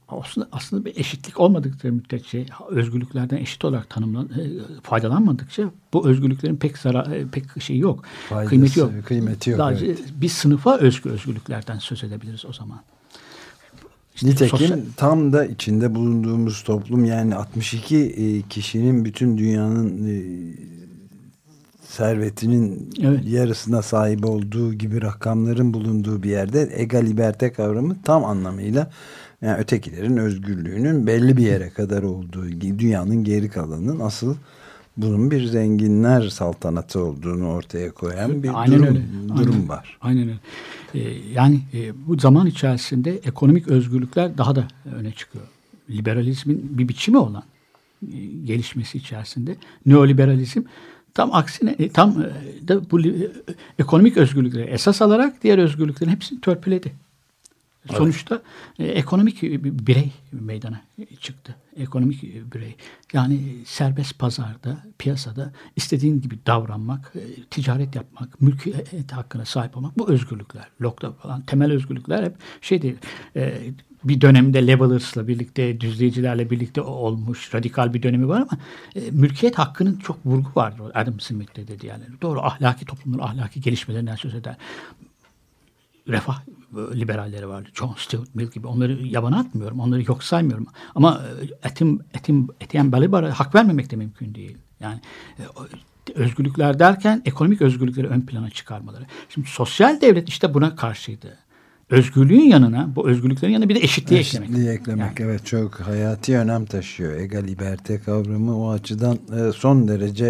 [0.10, 4.44] Aslında, aslında bir eşitlik olmadıkça müddetçe özgürlüklerden eşit olarak tanımlan e,
[4.84, 8.04] faydalanmadıkça bu özgürlüklerin pek zarar e, pek şeyi yok.
[8.30, 8.92] Faydası, kıymeti yok.
[9.06, 10.00] kıymeti yok, Sadece evet.
[10.22, 12.82] bir sınıfa özgü özgürlüklerden söz edebiliriz o zaman.
[14.16, 20.18] İşte Nitekim sosyal- tam da içinde bulunduğumuz toplum yani 62 e, kişinin bütün dünyanın e,
[21.88, 23.28] servetinin Evet.
[23.28, 28.92] yarısına sahip olduğu gibi rakamların bulunduğu bir yerde ega liberte kavramı tam anlamıyla
[29.42, 34.36] yani ötekilerin özgürlüğünün belli bir yere kadar olduğu dünyanın geri kalanının asıl
[34.98, 39.02] bunun bir zenginler saltanatı olduğunu ortaya koyan bir Aynen durum, öyle.
[39.38, 39.70] durum Aynen.
[39.70, 39.98] var.
[40.02, 40.40] Aynen öyle.
[40.94, 41.00] Ee,
[41.34, 45.46] yani e, bu zaman içerisinde ekonomik özgürlükler daha da öne çıkıyor.
[45.90, 47.44] Liberalizmin bir biçimi olan
[48.14, 50.62] e, gelişmesi içerisinde neoliberalizm
[51.14, 53.14] tam aksine e, tam e, da bu e,
[53.80, 56.94] ekonomik özgürlükleri esas alarak diğer özgürlüklerin hepsini törpüledi.
[57.94, 58.42] Sonuçta
[58.80, 60.82] e, ekonomik bir birey meydana
[61.20, 61.56] çıktı.
[61.78, 62.24] Ekonomik
[62.54, 62.76] birey.
[63.14, 70.10] Yani serbest pazarda, piyasada istediğin gibi davranmak, e, ticaret yapmak, mülkiyet hakkına sahip olmak bu
[70.10, 70.68] özgürlükler.
[70.82, 72.96] Locke'da falan temel özgürlükler hep şey değil.
[73.36, 73.58] e,
[74.04, 78.62] bir dönemde Levelers'la birlikte, düzleyicilerle birlikte olmuş radikal bir dönemi var ama
[78.96, 80.92] e, mülkiyet hakkının çok vurgu vardır.
[80.94, 82.22] Adam Smith'te de diğerleri.
[82.22, 84.58] Doğru ahlaki toplumların ahlaki gelişmelerinden söz eder
[86.08, 86.42] refah
[86.76, 87.70] liberalleri vardı.
[87.74, 88.68] John Stuart Mill gibi.
[88.68, 89.80] Onları yabana atmıyorum.
[89.80, 90.68] Onları yok saymıyorum.
[90.96, 94.58] Ama e, etim, etim, Etienne Balibar'a hak vermemek de mümkün değil.
[94.80, 95.00] Yani
[95.40, 95.44] e,
[96.16, 99.06] özgürlükler derken ekonomik özgürlükleri ön plana çıkarmaları.
[99.30, 101.38] Şimdi sosyal devlet işte buna karşıydı.
[101.90, 104.50] Özgürlüğün yanına, bu özgürlüklerin yanına bir de eşitliği, eklemek.
[104.50, 107.14] Eşitliği eklemek evet çok hayati önem taşıyor.
[107.14, 110.26] Ega liberte kavramı o açıdan e, son derece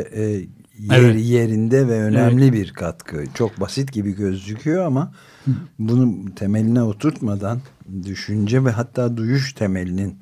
[0.80, 1.26] yer, Evet.
[1.26, 3.24] yerinde ve önemli bir katkı.
[3.34, 5.12] Çok basit gibi gözüküyor ama
[5.80, 7.62] bunu temeline oturtmadan
[8.06, 10.16] düşünce ve hatta duyuş temelinin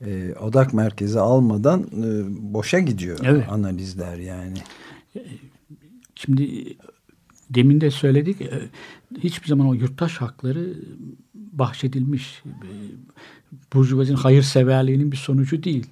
[0.00, 3.44] e, odak merkezi almadan e, boşa gidiyor Evet.
[3.48, 4.58] analizler yani.
[6.14, 6.76] Şimdi
[7.50, 8.60] demin de söyledik e,
[9.18, 10.74] hiçbir zaman o yurttaş hakları
[11.34, 12.70] bahşedilmiş e,
[13.74, 15.86] burjuvazinin hayırseverliğinin bir sonucu değil.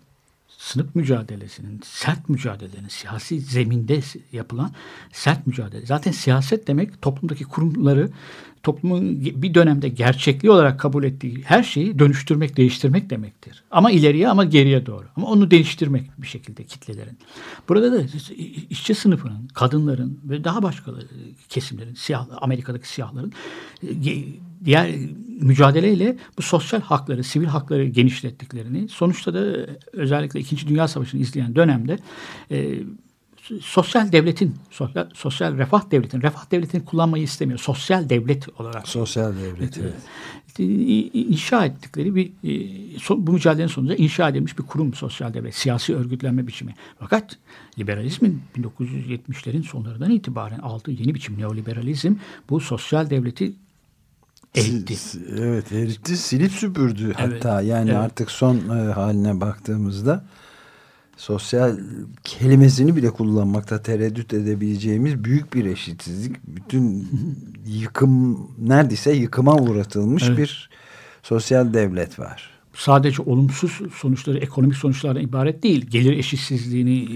[0.64, 4.00] Sınıf mücadelesinin, sert mücadelenin, siyasi zeminde
[4.32, 4.70] yapılan
[5.12, 5.86] sert mücadele.
[5.86, 8.10] Zaten siyaset demek toplumdaki kurumları
[8.62, 13.64] toplumun bir dönemde gerçekliği olarak kabul ettiği her şeyi dönüştürmek, değiştirmek demektir.
[13.70, 15.04] Ama ileriye ama geriye doğru.
[15.16, 17.18] Ama onu değiştirmek bir şekilde kitlelerin.
[17.68, 18.02] Burada da
[18.70, 20.92] işçi sınıfının, kadınların ve daha başka
[21.48, 23.32] kesimlerin, siyah, Amerika'daki siyahların
[23.82, 23.88] e,
[24.64, 24.94] diğer
[25.40, 31.98] mücadeleyle bu sosyal hakları, sivil hakları genişlettiklerini, sonuçta da özellikle İkinci Dünya Savaşı'nı izleyen dönemde
[32.50, 32.78] e,
[33.60, 37.58] sosyal devletin, sosyal, sosyal refah devletin, refah devletini kullanmayı istemiyor.
[37.58, 38.88] Sosyal devlet olarak.
[38.88, 39.94] Sosyal devlet, evet.
[41.14, 42.32] inşa ettikleri bir
[43.10, 46.74] bu mücadelenin sonucunda inşa edilmiş bir kurum sosyal devlet, siyasi örgütlenme biçimi.
[46.98, 47.38] Fakat
[47.78, 52.14] liberalizmin 1970'lerin sonlarından itibaren aldığı yeni biçim neoliberalizm
[52.50, 53.52] bu sosyal devleti
[54.54, 54.94] eritti.
[55.38, 57.60] Evet eritti, silip süpürdü hatta.
[57.60, 58.00] Evet, yani evet.
[58.00, 58.58] artık son
[58.94, 60.24] haline baktığımızda
[61.16, 61.78] sosyal
[62.24, 66.36] kelimesini bile kullanmakta tereddüt edebileceğimiz büyük bir eşitsizlik.
[66.46, 67.08] Bütün
[67.66, 70.38] yıkım neredeyse yıkıma uğratılmış evet.
[70.38, 70.70] bir
[71.22, 72.50] sosyal devlet var.
[72.74, 75.86] Sadece olumsuz sonuçları ekonomik sonuçlardan ibaret değil.
[75.90, 77.08] Gelir eşitsizliğini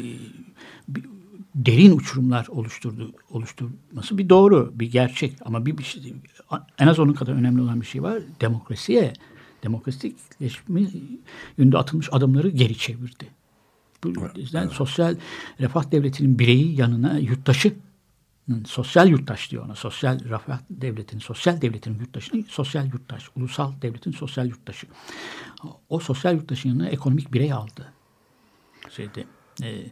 [1.66, 6.14] derin uçurumlar oluşturdu oluşturması bir doğru, bir gerçek ama bir, bir şey,
[6.78, 8.22] en az onun kadar önemli olan bir şey var.
[8.40, 9.12] Demokrasiye,
[9.62, 10.82] demokratikleşme
[11.58, 13.28] yönünde atılmış adımları geri çevirdi.
[14.04, 14.72] Bu yüzden evet.
[14.72, 15.16] sosyal
[15.60, 17.74] refah devletinin bireyi yanına yurttaşı
[18.66, 19.74] sosyal yurttaş diyor ona.
[19.74, 24.86] Sosyal refah devletinin, sosyal devletin yurttaşını sosyal yurttaş, ulusal devletin sosyal yurttaşı.
[25.88, 27.92] O sosyal yurttaşın yanına ekonomik birey aldı.
[28.90, 29.24] Şeyde,
[29.62, 29.84] e,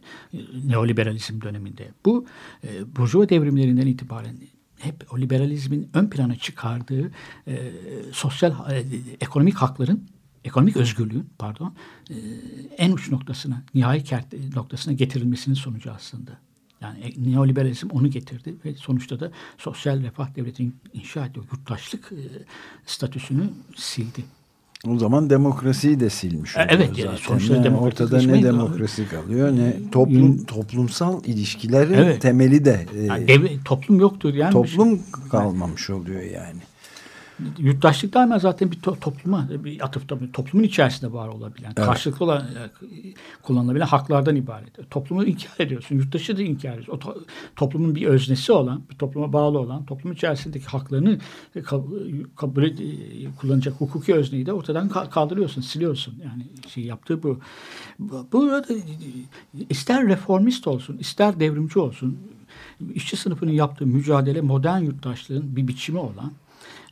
[0.65, 1.91] neoliberalizm döneminde.
[2.05, 2.25] Bu
[2.63, 4.37] e, burjuva devrimlerinden itibaren
[4.79, 7.11] hep o liberalizmin ön plana çıkardığı
[7.47, 7.73] e,
[8.11, 8.85] sosyal e,
[9.21, 10.07] ekonomik hakların
[10.47, 11.75] ekonomik özgürlüğün pardon
[12.09, 12.15] e,
[12.77, 16.31] en uç noktasına, nihai kert noktasına getirilmesinin sonucu aslında.
[16.81, 22.21] Yani e, neoliberalizm onu getirdi ve sonuçta da sosyal refah devletinin inşa ettiği yurttaşlık e,
[22.85, 24.23] statüsünü sildi.
[24.95, 27.03] O zaman demokrasiyi de silmiş oluyor evet, zaten.
[27.03, 32.21] Yani sonuçta yani ortada ne demokrasi kalıyor ne toplum toplumsal ilişkilerin evet.
[32.21, 34.51] temeli de yani devlet, toplum yoktur yani.
[34.51, 35.29] Toplum şey.
[35.31, 36.59] kalmamış oluyor yani
[37.57, 41.87] yurttaşlık daima zaten bir to topluma, bir atıfta bir toplumun içerisinde var olabilen, evet.
[41.87, 44.91] karşılıklı olan, e, kullanılabilen haklardan ibaret.
[44.91, 46.93] Toplumu inkar ediyorsun, yurttaşı da inkar ediyorsun.
[46.93, 47.17] O to
[47.55, 51.19] toplumun bir öznesi olan, bir topluma bağlı olan, toplum içerisindeki haklarını
[52.35, 52.71] kabul e,
[53.39, 56.15] kullanacak hukuki özneyi de ortadan kaldırıyorsun, siliyorsun.
[56.23, 57.39] Yani şey yaptığı bu.
[58.31, 58.73] Burada
[59.69, 62.17] ister reformist olsun, ister devrimci olsun,
[62.93, 66.31] işçi sınıfının yaptığı mücadele modern yurttaşlığın bir biçimi olan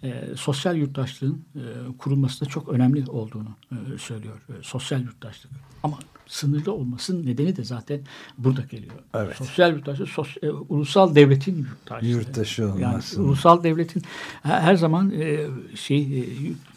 [0.05, 1.61] e, sosyal yurttaşlığın e,
[1.97, 4.41] kurulması da çok önemli olduğunu e, söylüyor.
[4.49, 5.51] E, sosyal yurttaşlık.
[5.83, 8.01] Ama sınırlı olmasının nedeni de zaten
[8.37, 8.95] burada geliyor.
[9.13, 9.35] Evet.
[9.35, 12.07] Sosyal yurttaşlık sos, e, ulusal devletin yurttaşlığı.
[12.07, 12.81] Yurttaşı olması.
[12.81, 14.03] Yani ulusal devletin
[14.43, 16.25] her, her zaman e, şey e,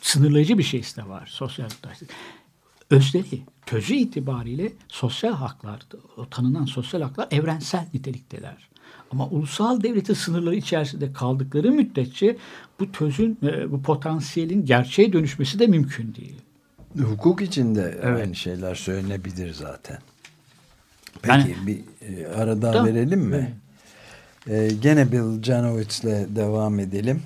[0.00, 2.10] sınırlayıcı bir şeysi de var sosyal yurttaşlık.
[2.90, 5.80] Özleri, közü itibariyle sosyal haklar,
[6.16, 8.68] o tanınan sosyal haklar evrensel nitelikteler.
[9.12, 12.36] Ama ulusal devletin sınırları içerisinde kaldıkları müddetçe
[12.80, 16.40] bu tözün, e, bu potansiyelin gerçeğe dönüşmesi de mümkün değil.
[16.98, 18.20] Hukuk içinde evet.
[18.20, 19.98] aynı şeyler söylenebilir zaten.
[21.22, 23.54] Peki yani, bir e, ara daha verelim mi?
[24.46, 24.72] Evet.
[24.72, 27.22] E, gene Bill Janowitz'le devam edelim.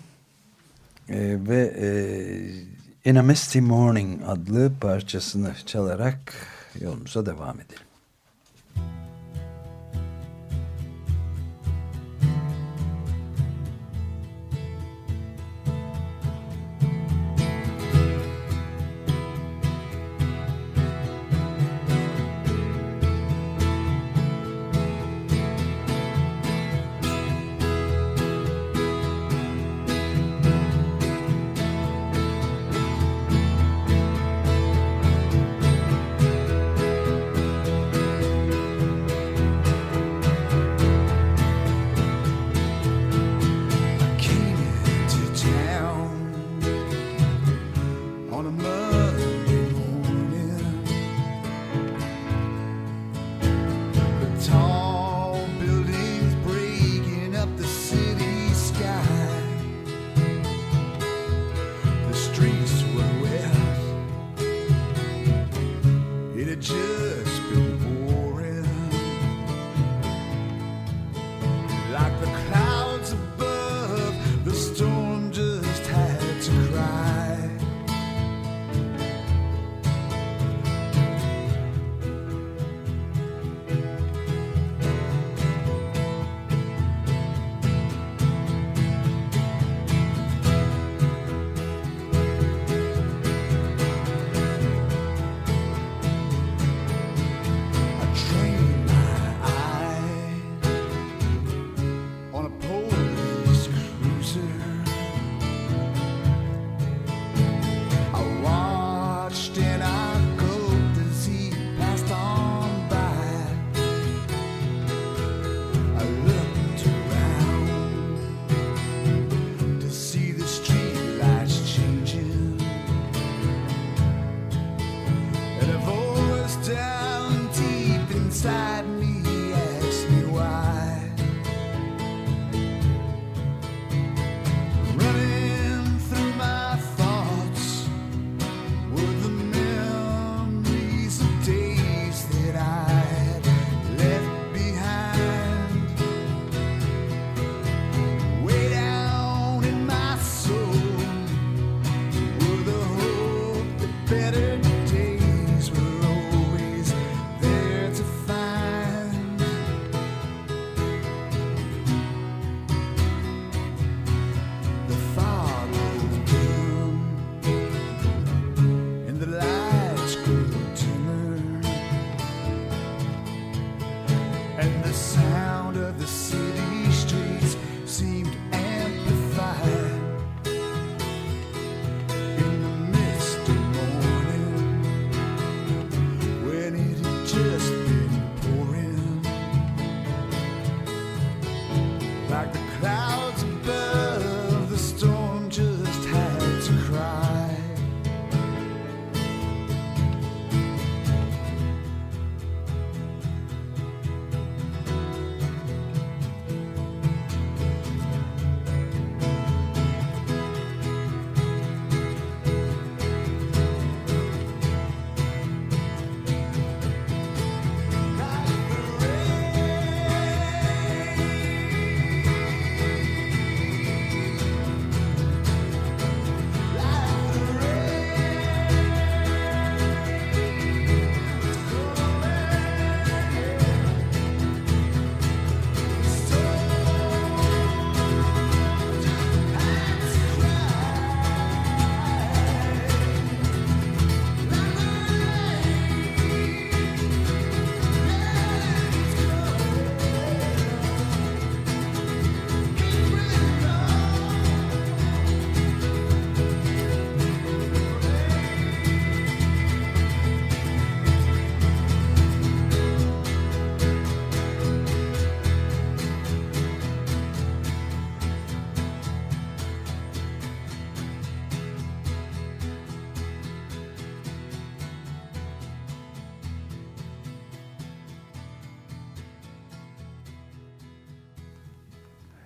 [1.08, 6.34] E, ve e, In a Misty Morning adlı parçasını çalarak
[6.80, 7.91] yolumuza devam edelim.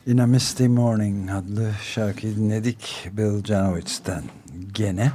[0.06, 4.24] In a Misty Morning adlı şarkıyı dinledik Bill Janowitz'ten
[4.72, 5.12] gene.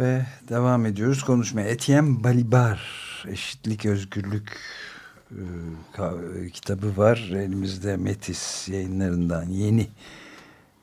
[0.00, 1.68] Ve devam ediyoruz konuşmaya.
[1.68, 2.80] Etienne Balibar
[3.28, 4.58] Eşitlik Özgürlük
[5.30, 7.30] e, kitabı var.
[7.30, 9.88] Elimizde Metis yayınlarından yeni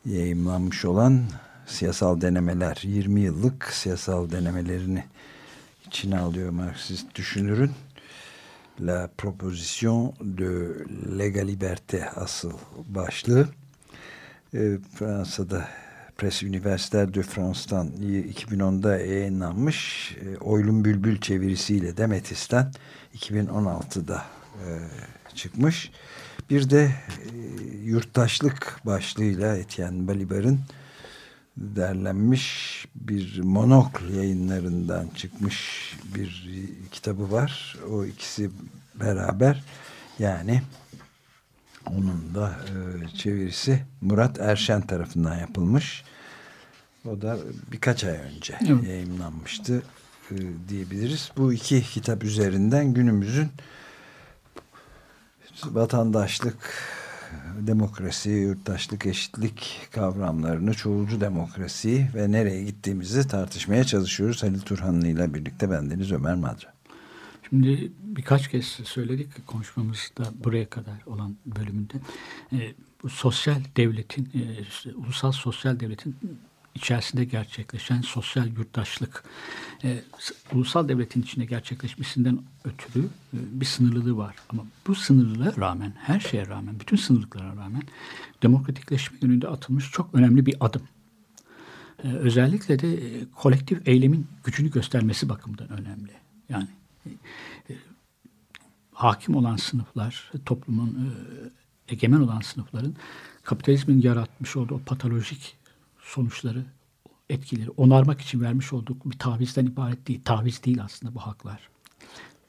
[0.05, 1.23] yayınlanmış olan
[1.65, 5.03] siyasal denemeler 20 yıllık siyasal denemelerini
[5.87, 7.71] içine alıyor Marksist düşünürün.
[8.79, 10.85] La Proposition de
[11.17, 12.53] Lega Liberté asıl
[12.87, 13.47] başlığı.
[14.53, 15.67] E, Fransa'da
[16.17, 20.11] Presse Universitaire de France'dan 2010'da yayınlanmış.
[20.21, 22.71] E, Oylum Bülbül çevirisiyle de Metis'ten
[23.15, 24.67] 2016'da e,
[25.35, 25.91] çıkmış.
[26.49, 27.37] Bir de e,
[27.83, 30.59] yurttaşlık başlığıyla Etienne Balibar'ın
[31.57, 36.47] derlenmiş bir monokl yayınlarından çıkmış bir
[36.91, 37.77] kitabı var.
[37.89, 38.49] O ikisi
[38.95, 39.63] beraber
[40.19, 40.61] yani
[41.87, 46.03] onun da e, çevirisi Murat Erşen tarafından yapılmış.
[47.05, 47.37] O da
[47.71, 48.83] birkaç ay önce evet.
[48.83, 49.83] yayınlanmıştı
[50.31, 50.35] e,
[50.69, 51.31] diyebiliriz.
[51.37, 53.47] Bu iki kitap üzerinden günümüzün
[55.65, 56.57] vatandaşlık
[57.59, 64.43] demokrasi, yurttaşlık, eşitlik kavramlarını, çoğulcu demokrasi ve nereye gittiğimizi tartışmaya çalışıyoruz.
[64.43, 66.73] Halil Turhanlı ile birlikte bendeniz Ömer Madra.
[67.49, 71.93] Şimdi birkaç kez söyledik konuşmamızda buraya kadar olan bölümünde
[72.53, 72.57] e,
[73.09, 76.15] sosyal devletin, e, ulusal sosyal devletin
[76.75, 79.23] içerisinde gerçekleşen sosyal yurttaşlık
[79.83, 80.03] e,
[80.53, 84.35] ulusal devletin içinde gerçekleşmesinden ötürü e, bir sınırlılığı var.
[84.49, 87.83] Ama bu sınırlılığa rağmen, her şeye rağmen, bütün sınırlıklara rağmen
[88.43, 90.81] demokratikleşme yönünde atılmış çok önemli bir adım.
[92.03, 96.11] E, özellikle de e, kolektif eylemin gücünü göstermesi bakımından önemli.
[96.49, 96.67] Yani
[97.05, 97.09] e,
[97.69, 97.77] e
[98.93, 102.95] hakim olan sınıflar, toplumun e, egemen olan sınıfların
[103.43, 105.55] kapitalizmin yaratmış olduğu patolojik
[106.13, 106.65] sonuçları,
[107.29, 110.21] etkileri onarmak için vermiş olduk bir tavizden ibaret değil.
[110.25, 111.69] Taviz değil aslında bu haklar.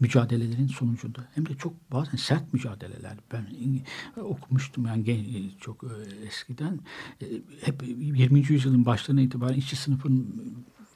[0.01, 3.17] Mücadelelerin sonucunda hem de çok bazen sert mücadeleler.
[3.33, 3.47] Ben
[4.23, 6.81] okumuştum yani çok e, eskiden.
[7.23, 7.27] E,
[7.61, 8.39] hep 20.
[8.39, 10.45] yüzyılın başlarına itibaren işçi sınıfın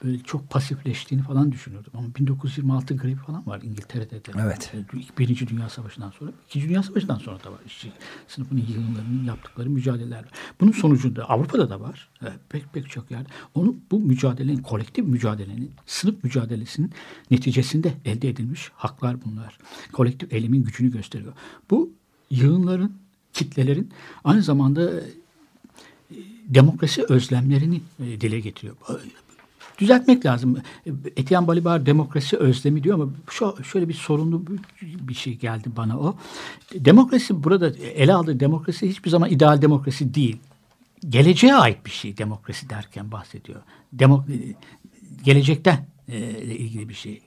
[0.03, 1.91] böyle çok pasifleştiğini falan düşünürdüm.
[1.93, 4.31] Ama 1926 grevi falan var İngiltere'de de.
[4.41, 4.73] Evet.
[5.17, 6.31] Birinci Dünya Savaşı'ndan sonra.
[6.47, 7.59] İkinci Dünya Savaşı'ndan sonra da var.
[7.65, 7.91] İşçi
[8.27, 10.25] sınıfının yığınlarının yaptıkları mücadeleler.
[10.61, 12.09] Bunun sonucunda Avrupa'da da var.
[12.49, 13.29] Pek pek çok yerde.
[13.55, 16.91] Onu bu mücadelenin, kolektif mücadelenin, sınıf mücadelesinin
[17.31, 19.57] neticesinde elde edilmiş haklar bunlar.
[19.91, 21.33] Kolektif elimin gücünü gösteriyor.
[21.69, 21.91] Bu
[22.29, 22.93] yığınların,
[23.33, 23.91] kitlelerin
[24.23, 25.03] aynı zamanda e,
[26.47, 28.75] demokrasi özlemlerini e, dile getiriyor
[29.79, 30.57] düzeltmek lazım.
[31.17, 34.45] Etienne Balibar demokrasi özlemi diyor ama şu, şöyle bir sorunlu
[34.81, 36.15] bir şey geldi bana o.
[36.75, 40.37] Demokrasi burada ele aldığı demokrasi hiçbir zaman ideal demokrasi değil.
[41.09, 43.61] Geleceğe ait bir şey demokrasi derken bahsediyor.
[43.93, 44.25] Demo,
[45.23, 47.21] gelecekten e, ilgili bir şey.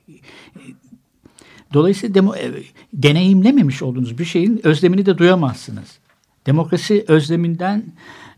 [1.72, 2.52] Dolayısıyla demo, e,
[2.92, 5.98] deneyimlememiş olduğunuz bir şeyin özlemini de duyamazsınız.
[6.46, 7.84] Demokrasi özleminden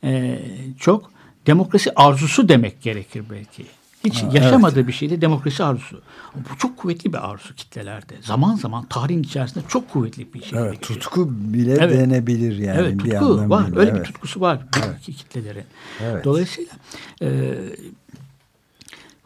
[0.04, 0.40] e,
[0.78, 1.10] çok
[1.46, 3.64] demokrasi arzusu demek gerekir belki.
[4.04, 4.88] Hiç ha, yaşamadığı evet.
[4.88, 6.02] bir şeydi demokrasi arzusu.
[6.34, 8.14] Bu çok kuvvetli bir arzu kitlelerde.
[8.20, 10.58] Zaman zaman tarihin içerisinde çok kuvvetli bir şey.
[10.58, 12.00] Evet, tutku bile evet.
[12.00, 12.80] denebilir yani.
[12.80, 13.76] Evet, tutku bir var.
[13.76, 14.00] Öyle evet.
[14.00, 15.00] bir tutkusu var evet.
[15.00, 15.64] kitlelerin.
[16.02, 16.24] Evet.
[16.24, 16.72] Dolayısıyla
[17.22, 17.54] e,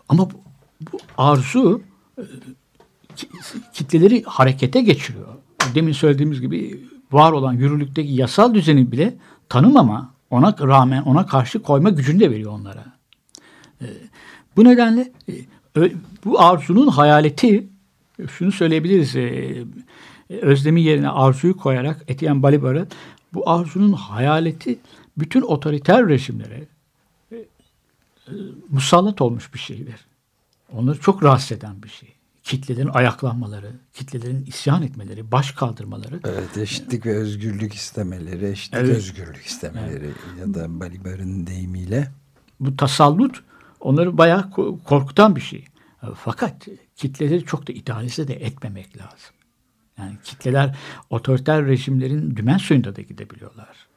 [0.08, 0.34] ama bu,
[0.92, 1.82] bu arzu
[2.18, 2.22] e,
[3.72, 5.26] kitleleri harekete geçiriyor.
[5.74, 9.14] Demin söylediğimiz gibi var olan yürürlükteki yasal düzeni bile
[9.48, 12.84] tanımama, ona rağmen ona karşı koyma gücünü de veriyor onlara.
[13.80, 13.86] E,
[14.58, 15.12] bu nedenle
[15.76, 15.92] e,
[16.24, 17.66] bu arzunun hayaleti
[18.30, 19.64] şunu söyleyebiliriz e,
[20.30, 22.86] özlemi yerine arzuyu koyarak Etienne Balibar'ı
[23.34, 24.78] bu arzunun hayaleti
[25.18, 26.66] bütün otoriter rejimlere
[27.32, 27.36] e,
[28.70, 30.06] musallat olmuş bir şeydir.
[30.72, 32.08] Onları çok rahatsız eden bir şey.
[32.42, 36.20] Kitlelerin ayaklanmaları, kitlelerin isyan etmeleri, baş kaldırmaları.
[36.24, 38.96] Evet, eşitlik ve özgürlük istemeleri, eşitlik evet.
[38.96, 40.16] özgürlük istemeleri evet.
[40.40, 42.10] ya da Balibar'ın deyimiyle.
[42.60, 43.42] Bu tasallut
[43.80, 44.50] onları bayağı
[44.84, 45.64] korkutan bir şey.
[46.14, 49.34] Fakat kitleleri çok da idealize de etmemek lazım.
[49.98, 50.76] Yani kitleler
[51.10, 53.88] otoriter rejimlerin dümen suyunda da gidebiliyorlar.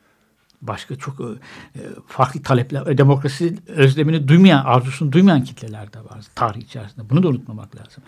[0.62, 6.62] Başka çok e, farklı talepler, e, demokrasi özlemini duymayan, arzusunu duymayan kitleler de var tarih
[6.62, 7.10] içerisinde.
[7.10, 8.04] Bunu da unutmamak lazım.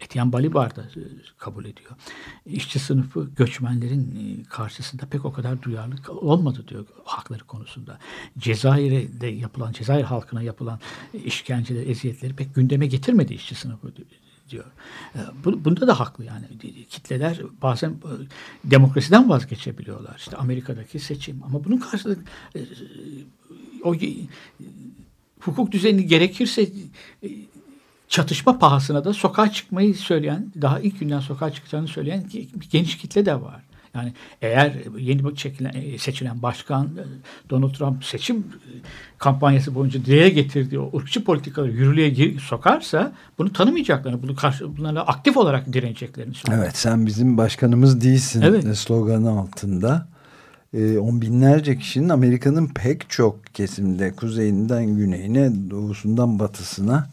[0.00, 1.02] Etienne Balibar da e,
[1.38, 1.90] kabul ediyor.
[2.46, 7.98] İşçi sınıfı göçmenlerin e, karşısında pek o kadar duyarlı olmadı diyor hakları konusunda.
[8.38, 10.80] Cezayir'de yapılan, Cezayir halkına yapılan
[11.24, 13.92] işkenceler, eziyetleri pek gündeme getirmedi işçi sınıfı
[14.50, 14.64] diyor.
[15.14, 16.44] E, bu, bunda da haklı yani.
[16.90, 18.12] Kitleler bazen e,
[18.70, 20.16] demokrasiden vazgeçebiliyorlar.
[20.18, 21.42] İşte Amerika'daki seçim.
[21.42, 22.60] Ama bunun karşılık e,
[23.82, 23.98] o e,
[25.40, 27.28] hukuk düzeni gerekirse e,
[28.10, 32.24] çatışma pahasına da sokağa çıkmayı söyleyen, daha ilk günden sokağa çıkacağını söyleyen
[32.70, 33.62] geniş kitle de var.
[33.94, 37.04] Yani eğer yeni çekilen, e, seçilen başkan e,
[37.50, 38.70] Donald Trump seçim e,
[39.18, 45.00] kampanyası boyunca dile getirdiği o ırkçı politikaları yürürlüğe gir- sokarsa bunu tanımayacaklarını, bunu karşı, bunlara
[45.00, 46.64] aktif olarak direneceklerini söylüyor.
[46.64, 48.78] Evet sen bizim başkanımız değilsin Evet.
[48.78, 50.08] sloganı altında.
[50.74, 57.10] Ee, on binlerce kişinin Amerika'nın pek çok kesimde kuzeyinden güneyine doğusundan batısına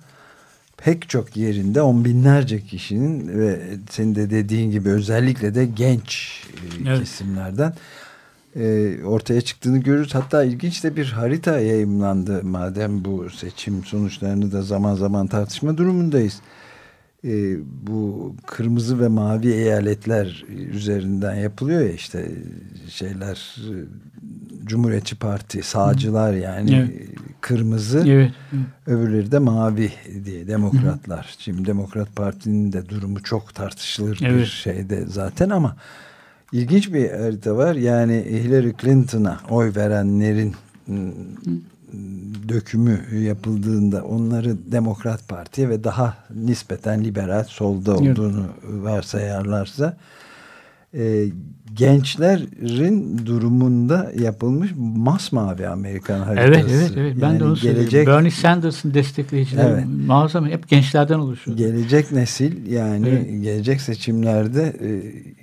[0.87, 3.59] pek çok yerinde on binlerce kişinin ve
[3.89, 6.99] senin de dediğin gibi özellikle de genç e, Evet.
[6.99, 7.73] kesimlerden
[8.55, 10.15] e, ortaya çıktığını görürüz.
[10.15, 16.41] Hatta ilginç de bir harita yayımlandı madem bu seçim sonuçlarını da zaman zaman tartışma durumundayız.
[17.25, 17.57] E,
[17.87, 22.31] bu kırmızı ve mavi eyaletler üzerinden yapılıyor ya işte
[22.89, 23.55] şeyler
[24.67, 27.09] Cumhuriyetçi Parti sağcılar yani Evet.
[27.41, 28.31] kırmızı Evet.
[28.87, 29.91] öbürleri de mavi
[30.25, 31.35] diye demokratlar.
[31.39, 34.47] Şimdi Demokrat Parti'nin de durumu çok tartışılır bir Evet.
[34.47, 35.75] şeyde zaten ama
[36.51, 37.75] ilginç bir harita var.
[37.75, 40.55] Yani Hillary Clinton'a oy verenlerin
[40.89, 41.13] ım,
[42.49, 48.19] dökümü yapıldığında onları Demokrat Parti'ye ve daha nispeten liberal solda Evet.
[48.19, 49.97] olduğunu varsayarlarsa
[50.93, 51.25] e,
[51.73, 56.47] gençlerin durumunda yapılmış masmavi Amerikan haritası.
[56.49, 57.15] Evet, evet, evet.
[57.21, 59.85] Ben Yani de onu gelecek, Bernie Sanders'ın destekleyicileri Evet.
[60.07, 61.57] muazzam hep gençlerden oluşuyor.
[61.57, 63.43] Gelecek nesil yani Evet.
[63.43, 64.75] gelecek seçimlerde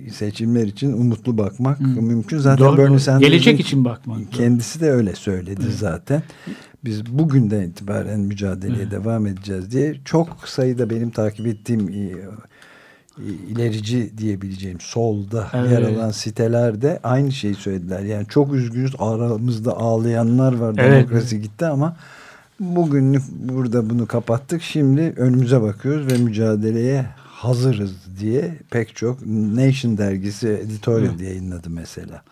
[0.07, 1.85] e, seçimler için umutlu bakmak Hı.
[2.03, 2.39] mümkün.
[2.39, 2.99] Zaten Doğru, Bernie.
[2.99, 4.33] Sanders'ın Gelecek için bakmak.
[4.33, 5.75] kendisi de öyle söyledi Evet.
[5.75, 6.23] zaten.
[6.85, 8.91] Biz bugünden itibaren mücadeleye Evet.
[8.91, 12.13] devam edeceğiz diye çok sayıda benim takip ettiğim e,
[13.23, 15.71] ilerici diyebileceğim solda Evet.
[15.71, 18.01] yer alan sitelerde aynı şeyi söylediler.
[18.01, 21.97] Yani çok üzgünüz aramızda ağlayanlar var Evet, demokrasi gitti ama
[22.61, 24.63] bugünlük burada bunu kapattık.
[24.63, 31.21] Şimdi önümüze bakıyoruz ve mücadeleye hazırız diye pek çok Nation dergisi editorial Evet.
[31.21, 32.23] yayınladı mesela.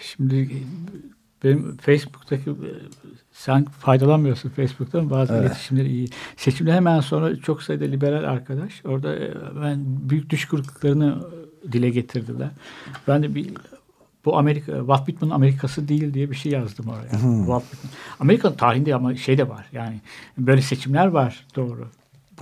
[0.00, 0.50] Şimdi
[1.44, 2.50] benim Facebook'taki
[3.40, 5.46] sen faydalanmıyorsun Facebook'tan bazı Evet.
[5.46, 6.08] iletişimleri iyi.
[6.36, 11.22] Seçimden hemen sonra çok sayıda liberal arkadaş orada e, ben büyük düş kırıklıklarını
[11.72, 12.50] dile getirdiler.
[13.08, 13.50] Ben de bir
[14.24, 17.10] bu Amerika Walt Whitman'ın Amerikası değil diye bir şey yazdım oraya.
[17.10, 17.92] Walt Whitman.
[18.20, 19.66] Amerika'nın tarihinde ama şey de var.
[19.72, 20.00] Yani
[20.38, 21.88] böyle seçimler var doğru.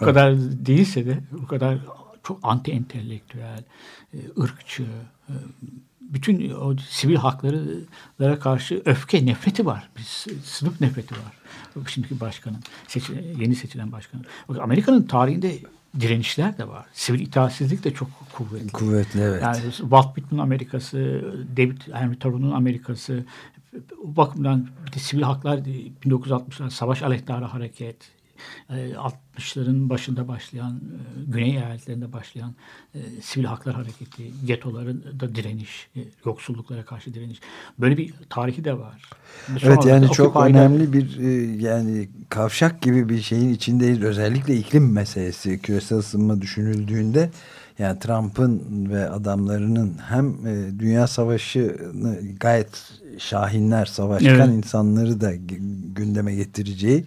[0.01, 1.79] Bu kadar değilse de bu kadar
[2.23, 3.65] çok anti entelektüel,
[4.15, 4.85] e, ırkçı,
[5.29, 5.35] e,
[6.09, 9.89] bütün o sivil haklara karşı öfke, nefreti var.
[9.97, 10.03] Bir
[10.45, 11.39] sınıf nefreti var.
[11.89, 14.25] Şimdiki başkanın, seçilen, yeni seçilen başkanın.
[14.61, 15.59] Amerika'nın tarihinde
[16.01, 16.87] direnişler de var.
[16.93, 18.73] Sivil itaatsizlik de çok kuvvetli.
[18.73, 19.43] Kuvvetli evet.
[19.43, 21.25] Yani Walt Whitman Amerikası,
[21.57, 23.25] David Henry Thoreau'nun Amerikası,
[24.05, 27.97] o bakımdan bir de sivil haklar 1960'lar savaş aleyhtarı hareket,
[28.71, 32.55] 60'ların başında başlayan, e, Güney eyaletlerinde başlayan
[32.95, 37.41] e, sivil haklar hareketi, getoların da direniş, e, yoksulluklara karşı direniş.
[37.79, 39.03] Böyle bir tarihi de var.
[39.47, 41.33] Sonra Evet yani çok Occupy'da- önemli bir e,
[41.63, 44.03] yani kavşak gibi bir şeyin içindeyiz.
[44.03, 47.31] Özellikle iklim meselesi küresel ısınma düşünüldüğünde
[47.79, 54.55] yani Trump'ın ve adamlarının hem e, dünya savaşını gayet şahinler, savaşkan Evet.
[54.57, 57.05] insanları da gü- gündeme getireceği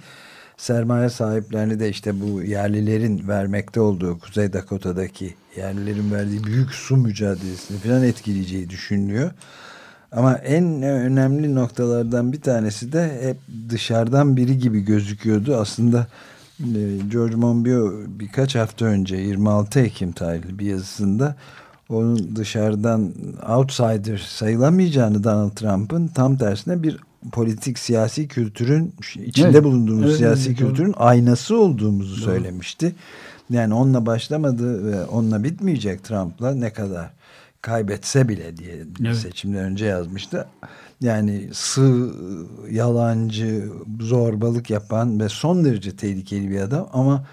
[0.62, 7.78] sermaye sahiplerini de işte bu yerlilerin vermekte olduğu Kuzey Dakota'daki yerlilerin verdiği büyük su mücadelesini
[7.78, 9.32] falan etkileyeceği düşünülüyor.
[10.12, 13.38] Ama en önemli noktalardan bir tanesi de hep
[13.70, 15.56] dışarıdan biri gibi gözüküyordu.
[15.56, 16.08] Aslında
[16.60, 21.36] e, George Monbiot birkaç hafta önce 26 Ekim tarihli bir yazısında
[21.90, 23.14] onun dışarıdan
[23.50, 26.98] outsider sayılamayacağını Donald Trump'ın tam tersine bir
[27.32, 28.94] politik siyasi kültürün
[29.26, 29.64] içinde Evet.
[29.64, 30.68] bulunduğumuz Evet, siyasi evet, doğru.
[30.68, 32.26] kültürün aynası olduğumuzu Doğru.
[32.26, 32.96] söylemişti.
[33.50, 37.10] Yani onunla başlamadı ve onunla bitmeyecek Trump'la ne kadar
[37.62, 39.16] kaybetse bile diye Evet.
[39.18, 40.48] seçimden önce yazmıştı.
[41.02, 42.12] Yani sığ,
[42.70, 43.70] yalancı,
[44.00, 47.26] zorbalık yapan ve son derece tehlikeli bir adam ama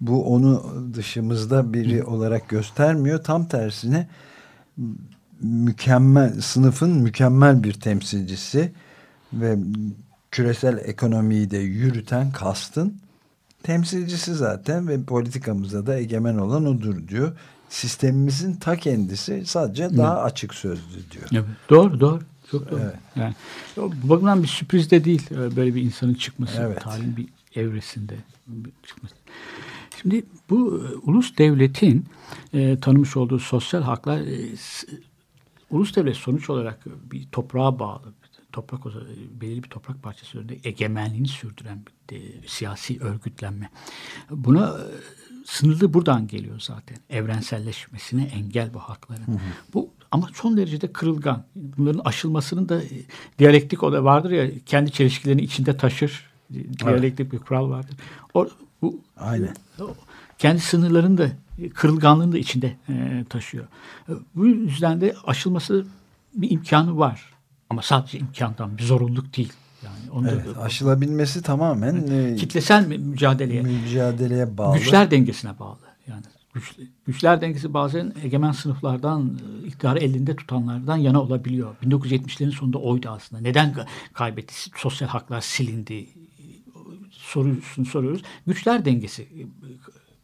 [0.00, 0.64] bu onu
[0.94, 3.24] dışımızda biri olarak göstermiyor.
[3.24, 4.08] Tam tersine
[5.42, 8.72] mükemmel sınıfın mükemmel bir temsilcisi
[9.32, 9.58] ve
[10.30, 13.02] küresel ekonomiyi de yürüten kastın
[13.62, 17.36] temsilcisi zaten ve politikamıza da egemen olan odur diyor.
[17.68, 21.28] Sistemimizin ta kendisi sadece daha açık sözlü diyor.
[21.32, 22.20] Evet, doğru doğru.
[22.50, 22.80] Çok doğru.
[22.80, 22.94] Evet.
[23.16, 23.34] Yani,
[23.76, 26.62] bu bakımdan bir sürpriz de değil e, böyle bir insanın çıkması.
[26.62, 26.80] Evet.
[26.80, 28.14] Tarihin bir evresinde
[28.86, 29.14] çıkması.
[30.02, 32.06] Şimdi bu e, ulus devletin
[32.52, 34.48] e, tanımış olduğu sosyal haklar e,
[35.70, 36.78] ulus devlet sonuç olarak
[37.12, 38.12] bir toprağa bağlı
[38.52, 38.84] toprak
[39.40, 43.70] belirli bir toprak parçası üzerinde egemenliğini sürdüren bir de, siyasi örgütlenme.
[44.30, 44.84] Buna e,
[45.46, 46.96] sınırlı buradan geliyor zaten.
[47.10, 49.40] Evrenselleşmesine engel bu hakların.
[49.74, 51.44] Bu ama son derecede kırılgan.
[51.56, 52.88] Bunların aşılmasının da e,
[53.38, 56.32] diyalektik o da vardır ya kendi çelişkilerini içinde taşır.
[56.78, 57.96] Diyalektik bir kural vardır.
[58.34, 58.48] O
[58.82, 59.56] bu Aynen.
[59.80, 59.94] o
[60.38, 61.30] kendi sınırlarını da
[61.74, 63.64] kırılganlığını da içinde e, taşıyor.
[64.08, 65.86] E, Bu yüzden de aşılması
[66.34, 67.31] bir imkanı var.
[67.72, 69.52] Ama sadece imkandan bir zorunluluk değil.
[69.84, 74.78] Yani onu da- Evet, aşılabilmesi tamamen e, kitlesel mü- mücadeleye, mücadeleye bağlı.
[74.78, 75.78] güçler dengesine bağlı.
[76.06, 76.22] Yani
[76.54, 76.72] güç,
[77.06, 81.74] güçler dengesi bazen egemen sınıflardan, e, iktidarı elinde tutanlardan yana olabiliyor.
[81.82, 83.42] 1970'lerin sonunda oydu aslında.
[83.42, 84.54] Neden ka- kaybetti?
[84.76, 86.08] Sosyal haklar silindi.
[87.10, 88.22] Sorusunu soruyoruz.
[88.46, 89.40] Güçler dengesi e,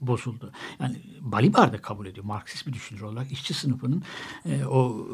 [0.00, 0.52] bozuldu.
[0.80, 2.24] Yani Balibar da kabul ediyor.
[2.26, 4.02] Marksist bir düşünür olarak işçi sınıfının
[4.46, 5.06] e, o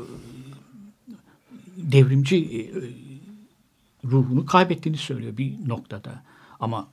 [1.77, 2.61] devrimci e,
[4.05, 6.23] ruhunu kaybettiğini söylüyor bir noktada.
[6.61, 6.89] Ama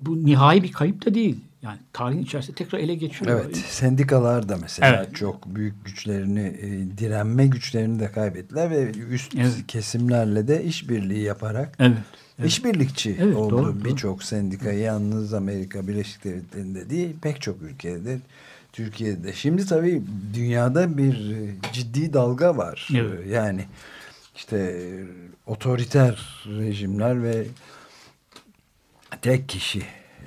[0.00, 1.36] bu nihai bir kayıp da değil.
[1.62, 3.30] Yani tarihin içerisinde tekrar ele geçiyor.
[3.30, 5.16] Evet, sendikalar da mesela Evet.
[5.16, 9.64] çok büyük güçlerini, e, direnme güçlerini de kaybettiler ve üst Evet.
[9.68, 11.98] kesimlerle de işbirliği yaparak Evet.
[12.38, 12.50] evet.
[12.50, 13.76] işbirlikçi Evet, oldu.
[13.84, 18.18] Birçok sendika yalnız Amerika Birleşik Devletleri'nde değil, pek çok ülkede,
[18.72, 19.32] Türkiye'de.
[19.32, 20.02] Şimdi tabii
[20.34, 22.88] dünyada bir e, ciddi dalga var.
[22.94, 23.26] Evet.
[23.26, 23.64] Yani
[24.34, 24.88] işte
[25.46, 27.46] otoriter rejimler ve
[29.22, 29.82] tek kişi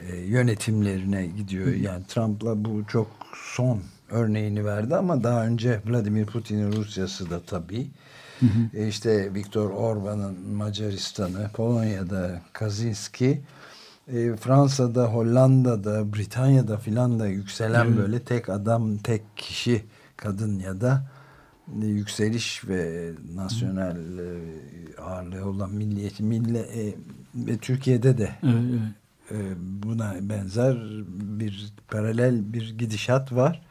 [0.09, 1.67] e, yönetimlerine gidiyor.
[1.67, 7.87] Yani Trump'la bu çok son örneğini verdi ama daha önce Vladimir Putin'in Rusya'sı da tabii.
[8.73, 13.41] E, işte Viktor Orban'ın Macaristan'ı, Polonya'da Kaczynski,
[14.07, 19.85] e, Fransa'da, Hollanda'da, Britanya'da filan da yükselen böyle tek adam, tek kişi,
[20.17, 21.16] kadın ya da
[21.75, 26.95] yükseliş ve nasyonel e, ağırlığı olan milliyetçi mille, e,
[27.35, 29.41] ve Türkiye'de de Evet, evet.
[29.41, 30.77] e, buna benzer
[31.39, 33.61] bir paralel bir gidişat var.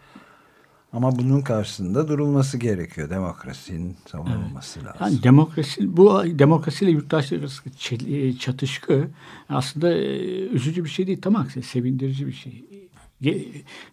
[0.92, 3.11] Ama bunun karşısında durulması gerekiyor.
[3.11, 5.01] Demokrasinin savunulması lazım.
[5.01, 9.09] Yani demokrasi bu demokrasiyle yurttaşlar arası çel- e, çatışkı
[9.49, 11.20] aslında e, üzücü bir şey değil.
[11.20, 12.64] Tam aksine sevindirici bir şey.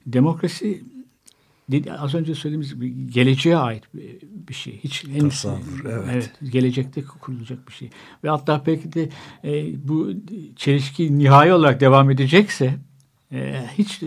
[0.06, 0.84] Demokrasi
[1.72, 4.80] dedi, az önce söylediğimiz gibi geleceğe ait bir, bir şey.
[4.84, 6.32] Hiç henüz Tasavvur, evet.
[6.52, 7.90] gelecekte kurulacak bir şey.
[8.24, 9.10] Ve hatta belki de
[9.44, 10.12] e, bu
[10.56, 12.76] çelişki nihai olarak devam edecekse
[13.32, 14.02] e, hiç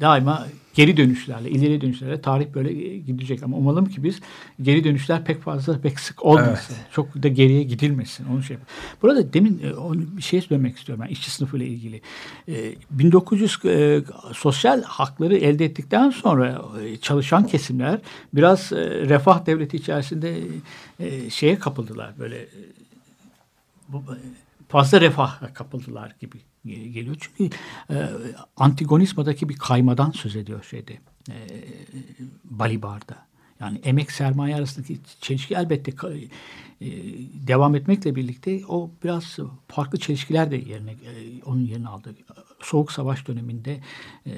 [0.00, 0.46] daima
[0.76, 3.42] geri dönüşlerle, ileri dönüşlerle tarih böyle gidecek.
[3.42, 4.20] Ama umalım ki biz
[4.62, 6.76] geri dönüşler pek fazla, pek sık olmasın.
[6.92, 8.26] Çok da geriye gidilmesin.
[8.32, 8.56] Onu şey
[9.02, 12.00] Burada demin e, bir şey söylemek istiyorum ben işçi sınıfıyla ilgili.
[12.48, 14.02] E, 1900 e,
[14.32, 18.00] sosyal hakları elde ettikten sonra e, çalışan kesimler
[18.34, 20.42] biraz e, refah devleti içerisinde
[21.00, 22.14] e, şeye kapıldılar.
[22.18, 22.60] Böyle e,
[23.94, 23.98] e,
[24.68, 26.36] fazla refah kapıldılar gibi
[26.66, 27.16] geliyor.
[27.20, 27.56] Çünkü
[27.90, 28.08] e,
[28.56, 30.98] Antigonizma'daki bir kaymadan söz ediyor şeyde.
[31.30, 31.36] E,
[32.44, 33.26] Balibar'da.
[33.60, 36.86] Yani emek sermaye arasındaki çelişki elbette e,
[37.46, 39.38] devam etmekle birlikte o biraz
[39.68, 42.14] farklı çelişkiler de yerine e, onun yerini aldı.
[42.60, 43.80] Soğuk Savaş döneminde
[44.26, 44.32] e,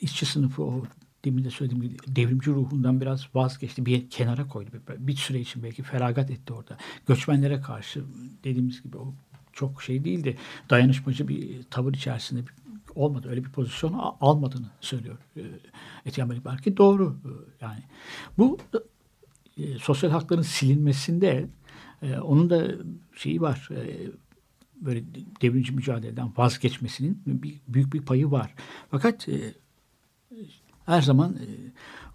[0.00, 0.84] işçi sınıfı o
[1.24, 3.86] demin de söylediğim gibi devrimci ruhundan biraz vazgeçti.
[3.86, 4.70] Bir kenara koydu.
[4.72, 6.76] Bir, bir süre için belki feragat etti orada.
[7.06, 8.04] Göçmenlere karşı
[8.44, 9.14] dediğimiz gibi o
[9.52, 10.36] çok şey değildi.
[10.70, 12.52] Dayanışmacı bir tavır içerisinde bir-
[12.94, 13.28] olmadı.
[13.30, 15.18] Öyle bir pozisyon almadığını söylüyor.
[15.36, 15.40] E,
[16.06, 17.16] Etienne Balibar ki doğru.
[17.24, 17.30] E,
[17.64, 17.80] yani
[18.38, 18.58] bu
[19.58, 21.48] e, sosyal hakların silinmesinde
[22.02, 22.66] e, onun da
[23.16, 23.68] şeyi var.
[23.70, 24.10] E,
[24.80, 25.02] böyle
[25.42, 28.54] devrimci mücadeleden vazgeçmesinin bir, büyük bir payı var.
[28.90, 29.54] Fakat e,
[30.86, 31.46] her zaman e,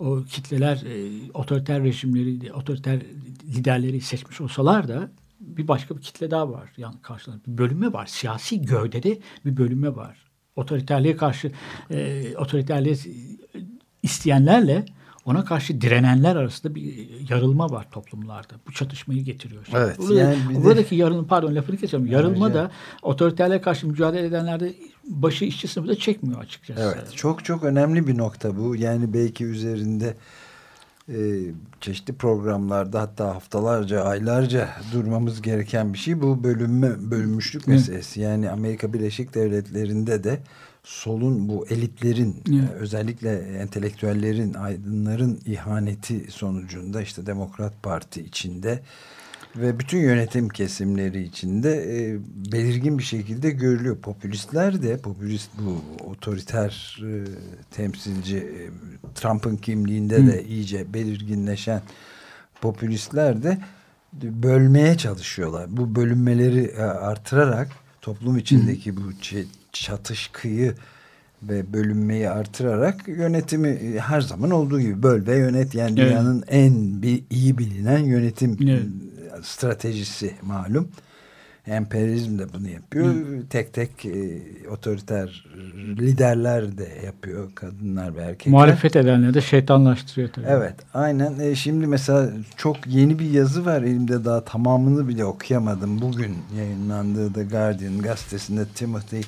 [0.04, 3.02] o kitleler e, otoriter rejimleri, otoriter
[3.44, 6.70] liderleri seçmiş olsalar da bir başka bir kitle daha var.
[6.78, 8.06] Yani karşılarında bir bölünme var.
[8.06, 10.18] Siyasi gövdede bir bölünme var.
[10.56, 11.52] Otoriterliğe karşı
[11.92, 12.96] e, otoriterliğe
[14.04, 14.86] isteyenlerle
[15.26, 18.54] ona karşı direnenler arasında bir yarılma var toplumlarda.
[18.68, 19.66] Bu çatışmayı getiriyor.
[19.66, 22.06] Şimdi Evet, Burada, yani de- buradaki yarılma pardon lafını geçeceğim.
[22.08, 22.72] Yarılma da
[23.02, 24.74] otoriterliğe karşı mücadele edenlerde
[25.04, 26.82] başı işçi sınıfı da çekmiyor açıkçası.
[26.96, 28.76] Evet, çok çok önemli bir nokta bu.
[28.76, 30.18] Yani belki üzerinde
[31.10, 31.16] e,
[31.82, 38.22] çeşitli programlarda hatta haftalarca, aylarca durmamız gereken bir şey bu bölünme, bölünmüşlük meselesi.
[38.22, 40.40] Yani Amerika Birleşik Devletleri'nde de
[40.84, 42.70] solun bu elitlerin Evet.
[42.72, 48.80] e, özellikle entelektüellerin, aydınların ihaneti sonucunda işte Demokrat Parti içinde
[49.62, 52.18] ve bütün yönetim kesimleri içinde e,
[52.52, 53.98] belirgin bir şekilde görülüyor.
[53.98, 57.24] Popülistler de popülist bu otoriter e,
[57.72, 58.60] temsilci e,
[59.16, 60.28] Trump'ın kimliğinde Hı.
[60.28, 61.82] de iyice belirginleşen
[62.62, 63.58] popülistler de
[64.24, 65.78] bölmeye çalışıyorlar.
[65.78, 67.68] Bu bölünmeleri e, artırarak
[68.02, 70.74] toplum içindeki bu ç- çatışkıyı
[71.44, 76.10] ve bölünmeyi artırarak yönetimi e, her zaman olduğu gibi böl ve yönet yani Evet.
[76.12, 78.84] dünyanın en bir iyi bilinen yönetim Evet.
[79.44, 80.92] Stratejisi malum.
[81.68, 83.14] Emperyalizm de bunu yapıyor.
[83.50, 84.40] Tek tek e,
[84.72, 85.46] otoriter
[86.00, 87.56] liderler de yapıyor.
[87.56, 88.52] Kadınlar ve erkekler.
[88.52, 90.46] Muhalefet edenleri de şeytanlaştırıyor tabii.
[90.50, 91.40] Evet aynen.
[91.40, 96.02] E, şimdi mesela çok yeni bir yazı var elimde daha tamamını bile okuyamadım.
[96.02, 99.22] Bugün yayınlandığı The Guardian gazetesinde Timothy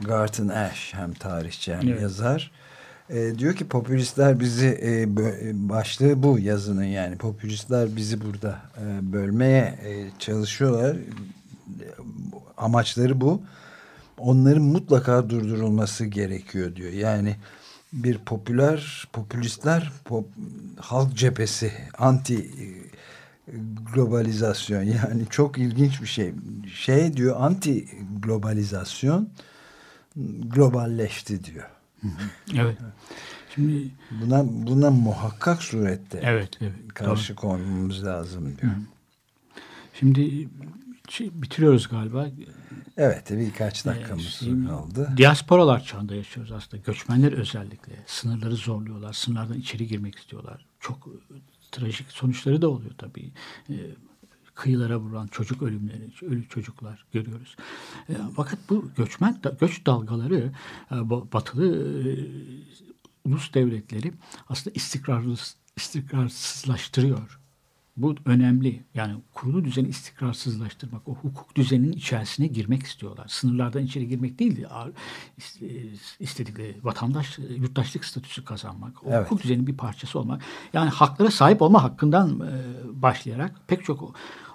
[0.00, 2.02] Garton Ash hem tarihçi hem Evet.
[2.02, 2.50] yazar.
[3.10, 5.08] E, diyor ki popülistler bizi e, e,
[5.68, 10.96] başlığı bu yazının yani popülistler bizi burada e, bölmeye e, çalışıyorlar.
[12.56, 13.42] Amaçları bu.
[14.18, 16.92] Onların mutlaka durdurulması gerekiyor diyor.
[16.92, 17.36] Yani
[17.92, 20.28] bir popüler popülistler pop,
[20.80, 22.66] halk cephesi anti e,
[23.94, 26.32] globalizasyon yani çok ilginç bir şey.
[26.74, 27.88] Şey diyor anti
[28.22, 29.28] globalizasyon
[30.54, 31.73] globalleşti diyor.
[32.54, 32.78] Evet.
[33.54, 36.72] Şimdi Buna buna muhakkak surette evet evet.
[36.94, 38.72] karşı koymamız lazım diyor.
[39.94, 40.48] Şimdi
[41.20, 42.28] bitiriyoruz galiba.
[42.96, 45.12] Evet birkaç dakikamız Ee, kaldı.
[45.16, 46.82] Diasporalar çağında yaşıyoruz aslında.
[46.86, 49.12] Göçmenler özellikle sınırları zorluyorlar.
[49.12, 50.66] Sınırlardan içeri girmek istiyorlar.
[50.80, 51.36] Çok e,
[51.72, 53.32] trajik sonuçları da oluyor tabii.
[54.54, 57.56] E, kıyılara vuran çocuk ölümleri, ölü çocuklar görüyoruz.
[58.08, 60.52] E, fakat bu göçmen göç dalgaları
[60.90, 61.66] e, ba- batılı
[62.08, 62.10] e,
[63.24, 64.12] ulus devletleri
[64.48, 65.34] aslında istikrarlı
[65.76, 67.40] istikrarsızlaştırıyor.
[67.96, 68.84] Bu önemli.
[68.94, 73.28] Yani kurulu düzeni istikrarsızlaştırmak, o hukuk düzeninin içerisine girmek istiyorlar.
[73.28, 74.64] Sınırlardan içeri girmek değil
[75.38, 79.24] ist- istedikleri vatandaş, yurttaşlık statüsü kazanmak, o Evet.
[79.26, 80.42] hukuk düzeninin bir parçası olmak.
[80.72, 82.52] Yani haklara sahip olma hakkından e,
[83.02, 84.14] başlayarak pek çok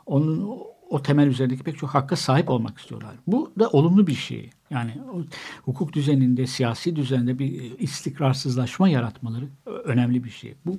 [0.10, 0.48] onun
[0.90, 3.12] o- temel üzerindeki pek çok hakka sahip olmak istiyorlar.
[3.28, 4.50] Bu da olumlu bir şey.
[4.70, 4.92] Yani
[5.66, 10.54] hukuk düzeninde, siyasi düzende bir istikrarsızlaşma yaratmaları önemli bir şey.
[10.66, 10.78] Bu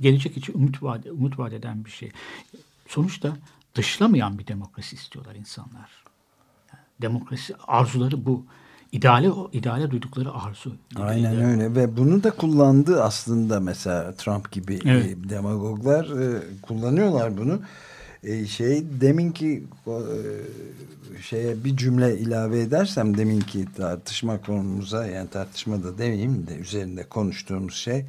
[0.00, 2.10] gelecek için umut vaat, umut vaat eden bir şey.
[2.88, 3.36] Sonuçta
[3.74, 5.90] dışlamayan bir demokrasi istiyorlar insanlar.
[6.72, 8.44] Yani demokrasi arzuları bu.
[8.92, 10.72] İdeale, ideale duydukları arzu.
[10.96, 15.06] Aynen öyle ve bunu da kullandı aslında mesela Trump gibi Evet.
[15.06, 17.60] e, demagoglar e, kullanıyorlar bunu.
[18.24, 19.96] E, şey deminki e,
[21.22, 27.74] şeye bir cümle ilave edersem deminki tartışma konumuza yani tartışma da demeyeyim de üzerinde konuştuğumuz
[27.74, 28.04] şey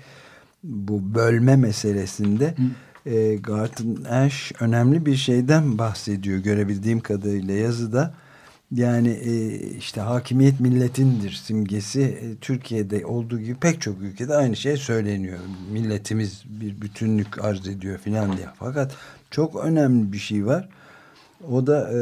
[0.64, 2.56] bu bölme meselesinde
[3.06, 8.14] e, Garton Ash önemli bir şeyden bahsediyor görebildiğim kadarıyla yazıda.
[8.72, 14.78] Yani e, işte hakimiyet milletindir simgesi e, Türkiye'de olduğu gibi pek çok ülkede aynı şey
[14.78, 15.40] söyleniyor.
[15.72, 18.48] Milletimiz bir bütünlük arz ediyor filan diye.
[18.60, 18.96] Fakat
[19.32, 20.70] çok önemli bir şey var.
[21.52, 21.98] O da e,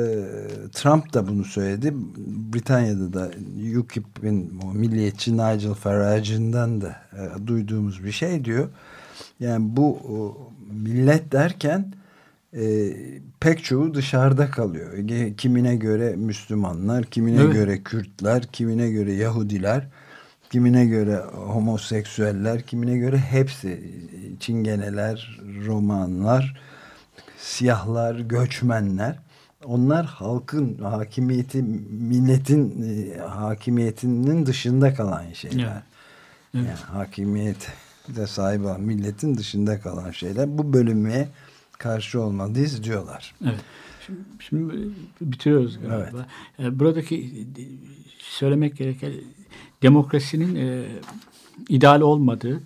[0.73, 1.93] Trump da bunu söyledi.
[2.53, 3.31] Britanya'da da
[3.79, 8.67] UKIP'in o milliyetçi Nigel Farage'ından da e, duyduğumuz bir şey diyor.
[9.39, 10.37] Yani bu o,
[10.71, 11.93] millet derken
[12.53, 12.93] e,
[13.39, 14.93] pek çoğu dışarıda kalıyor.
[15.37, 17.53] Kimine göre Müslümanlar, kimine Evet.
[17.53, 19.87] göre Kürtler, kimine göre Yahudiler,
[20.49, 23.83] kimine göre homoseksüeller, kimine göre hepsi
[24.39, 26.57] Çingeneler, Romanlar,
[27.49, 29.19] siyahlar, göçmenler.
[29.65, 35.63] Onlar halkın hakimiyeti, milletin e, hakimiyetinin dışında kalan şeyler.
[35.63, 35.83] Evet.
[36.55, 36.65] Evet.
[36.67, 37.71] Yani hakimiyet
[38.15, 40.57] de sahip olan milletin dışında kalan şeyler.
[40.57, 41.29] Bu bölünmeye
[41.77, 43.35] karşı olmalıyız diyorlar.
[43.43, 43.59] Evet.
[44.05, 44.73] Şimdi, şimdi
[45.21, 46.25] bitiriyoruz galiba.
[46.59, 47.47] E, Buradaki
[48.19, 49.11] söylemek gereken
[49.83, 50.85] demokrasinin e,
[51.69, 52.61] ideal olmadığı, e,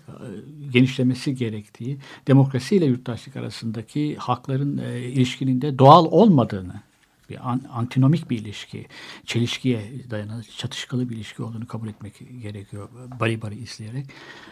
[0.73, 6.73] genişlemesi gerektiği, demokrasiyle yurttaşlık arasındaki hakların e, ilişkinin de doğal olmadığını,
[7.33, 8.85] bir an- antinomik bir ilişki,
[9.25, 12.89] çelişkiye dayanan, çatışkalı bir ilişki olduğunu kabul etmek gerekiyor.
[13.19, 14.05] Bari bari izleyerek.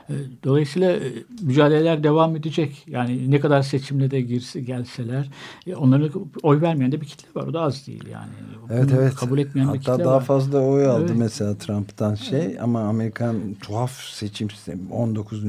[0.10, 0.14] E,
[0.44, 2.84] Dolayısıyla e, mücadeleler devam edecek.
[2.88, 5.30] Yani ne kadar seçimle de girse, gelseler,
[5.68, 6.10] e, onlara
[6.44, 7.48] oy vermeyen de bir kitle var.
[7.48, 8.32] O da az değil yani.
[8.70, 9.16] Evet Bunu evet.
[9.16, 10.26] Kabul etmeyen bir Hatta kitle daha var.
[10.26, 11.16] fazla oy aldı Evet.
[11.18, 15.44] mesela Trump'tan şey ama Amerikan tuhaf seçim sistemi 19.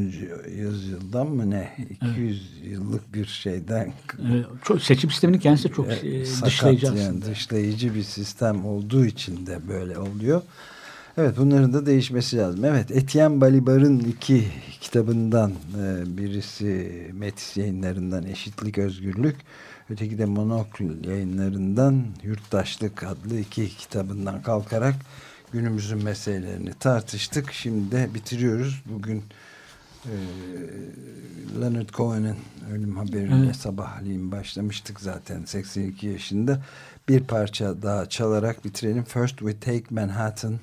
[0.57, 3.93] yüzyıldan mı ne 200 yıllık bir şeyden
[4.33, 7.22] Evet, çok, seçim sisteminin kendisi çok e, sakat dışlayıcı yani.
[7.25, 10.43] Dışlayıcı bir sistem olduğu için de böyle oluyor.
[11.19, 12.65] Evet bunların da değişmesi lazım.
[12.65, 14.45] Evet Etienne Balibar'ın iki
[14.81, 19.37] kitabından e, birisi Metis yayınlarından Eşitlik Özgürlük
[19.91, 24.95] Öteki de Monokül yayınlarından Yurttaşlık adlı iki kitabından kalkarak
[25.53, 27.53] günümüzün meselelerini tartıştık.
[27.53, 28.83] Şimdi de bitiriyoruz.
[28.87, 29.25] Bugün
[30.05, 30.15] e,
[31.61, 32.37] Leonard Cohen'in
[32.73, 33.57] ölüm haberiyle Evet.
[33.57, 36.63] sabahleyin başlamıştık zaten 82 yaşında.
[37.09, 39.05] Bir parça daha çalarak bitirelim.
[39.05, 40.59] First we take Manhattan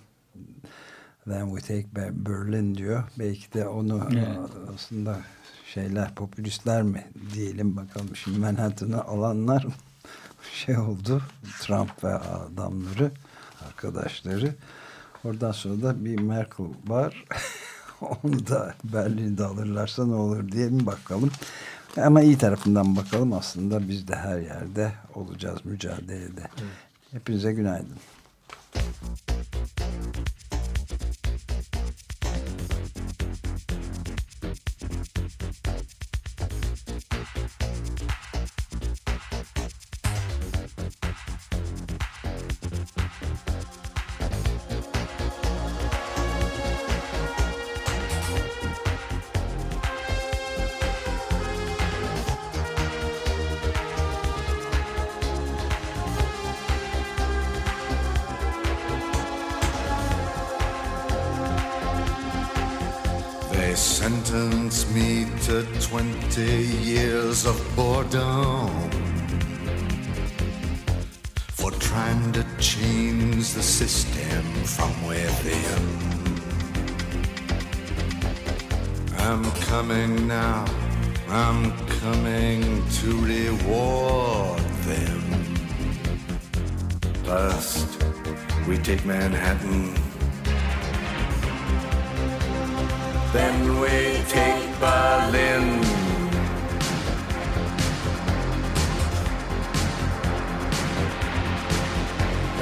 [1.28, 3.04] then we take Ber- Berlin diyor.
[3.20, 4.28] Belki de onu Evet.
[4.76, 5.18] aslında
[5.74, 8.16] şeyler popülistler mi diyelim bakalım.
[8.16, 9.66] Şimdi Manhattan'ı alanlar
[10.66, 11.22] şey oldu.
[11.62, 13.12] Trump ve adamları
[13.68, 14.56] arkadaşları.
[15.24, 17.26] Oradan sonra da bir Merkel var.
[18.02, 21.32] Onu da Berlin'de alırlarsa ne olur diye mi bakalım.
[21.98, 26.48] Ama iyi tarafından bakalım aslında biz de her yerde olacağız mücadelede.
[27.12, 27.98] Hepinize günaydın.
[28.74, 29.79] They
[64.32, 66.42] me to 20
[66.84, 68.70] years of boredom
[71.50, 75.84] for trying to change the system from within.
[79.18, 80.66] I'm coming now,
[81.30, 81.72] I'm
[82.02, 82.62] coming
[83.00, 85.22] to reward them.
[87.24, 88.04] First,
[88.68, 90.09] we take Manhattan.
[93.32, 95.84] Then we take Berlin.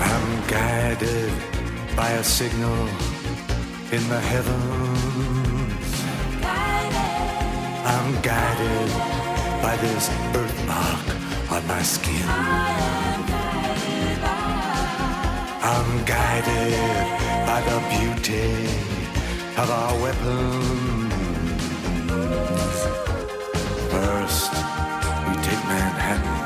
[0.02, 1.32] I'm guided
[1.96, 2.88] by a signal
[3.94, 6.04] in the heavens.
[7.94, 8.90] I'm guided
[9.62, 11.06] by this birthmark
[11.50, 12.28] on my skin.
[15.64, 16.76] I'm guided
[17.48, 18.97] by the beauty
[19.58, 21.14] of our weapons.
[23.92, 24.52] First,
[25.26, 26.38] we take Manhattan.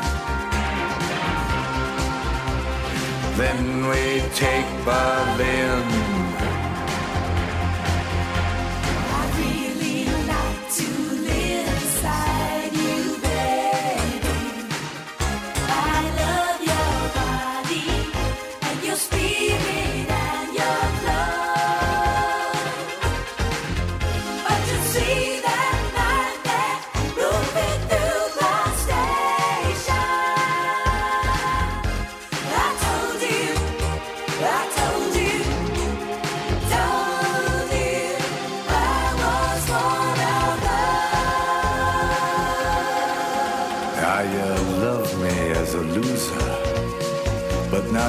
[3.37, 6.00] Then we take Berlin.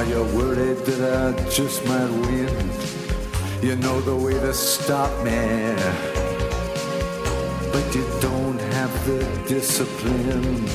[0.03, 2.69] Now you're worried that I just might win.
[3.61, 5.75] You know the way to stop me,
[7.71, 10.67] but you don't have the discipline.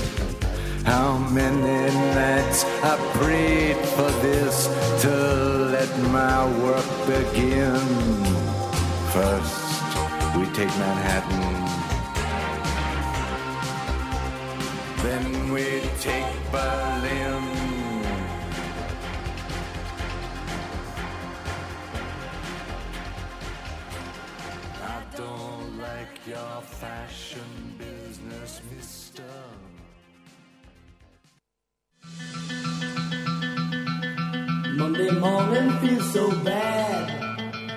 [0.85, 4.67] How many nights I prayed for this
[5.03, 5.15] to
[5.77, 7.81] let my work begin.
[9.13, 9.57] First,
[10.37, 11.49] we take Manhattan.
[15.03, 17.58] Then we take Berlin.
[26.29, 29.23] Your fashion business, mister.
[34.77, 37.09] Monday morning feels so bad.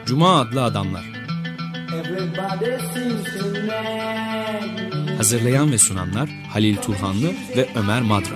[0.06, 1.06] Cuma adlı adamlar.
[1.94, 5.16] Everybody seems to nag me.
[5.18, 7.28] Hazırlayan ve sunanlar Halil Turhanlı
[7.58, 8.36] ve Ömer Madra.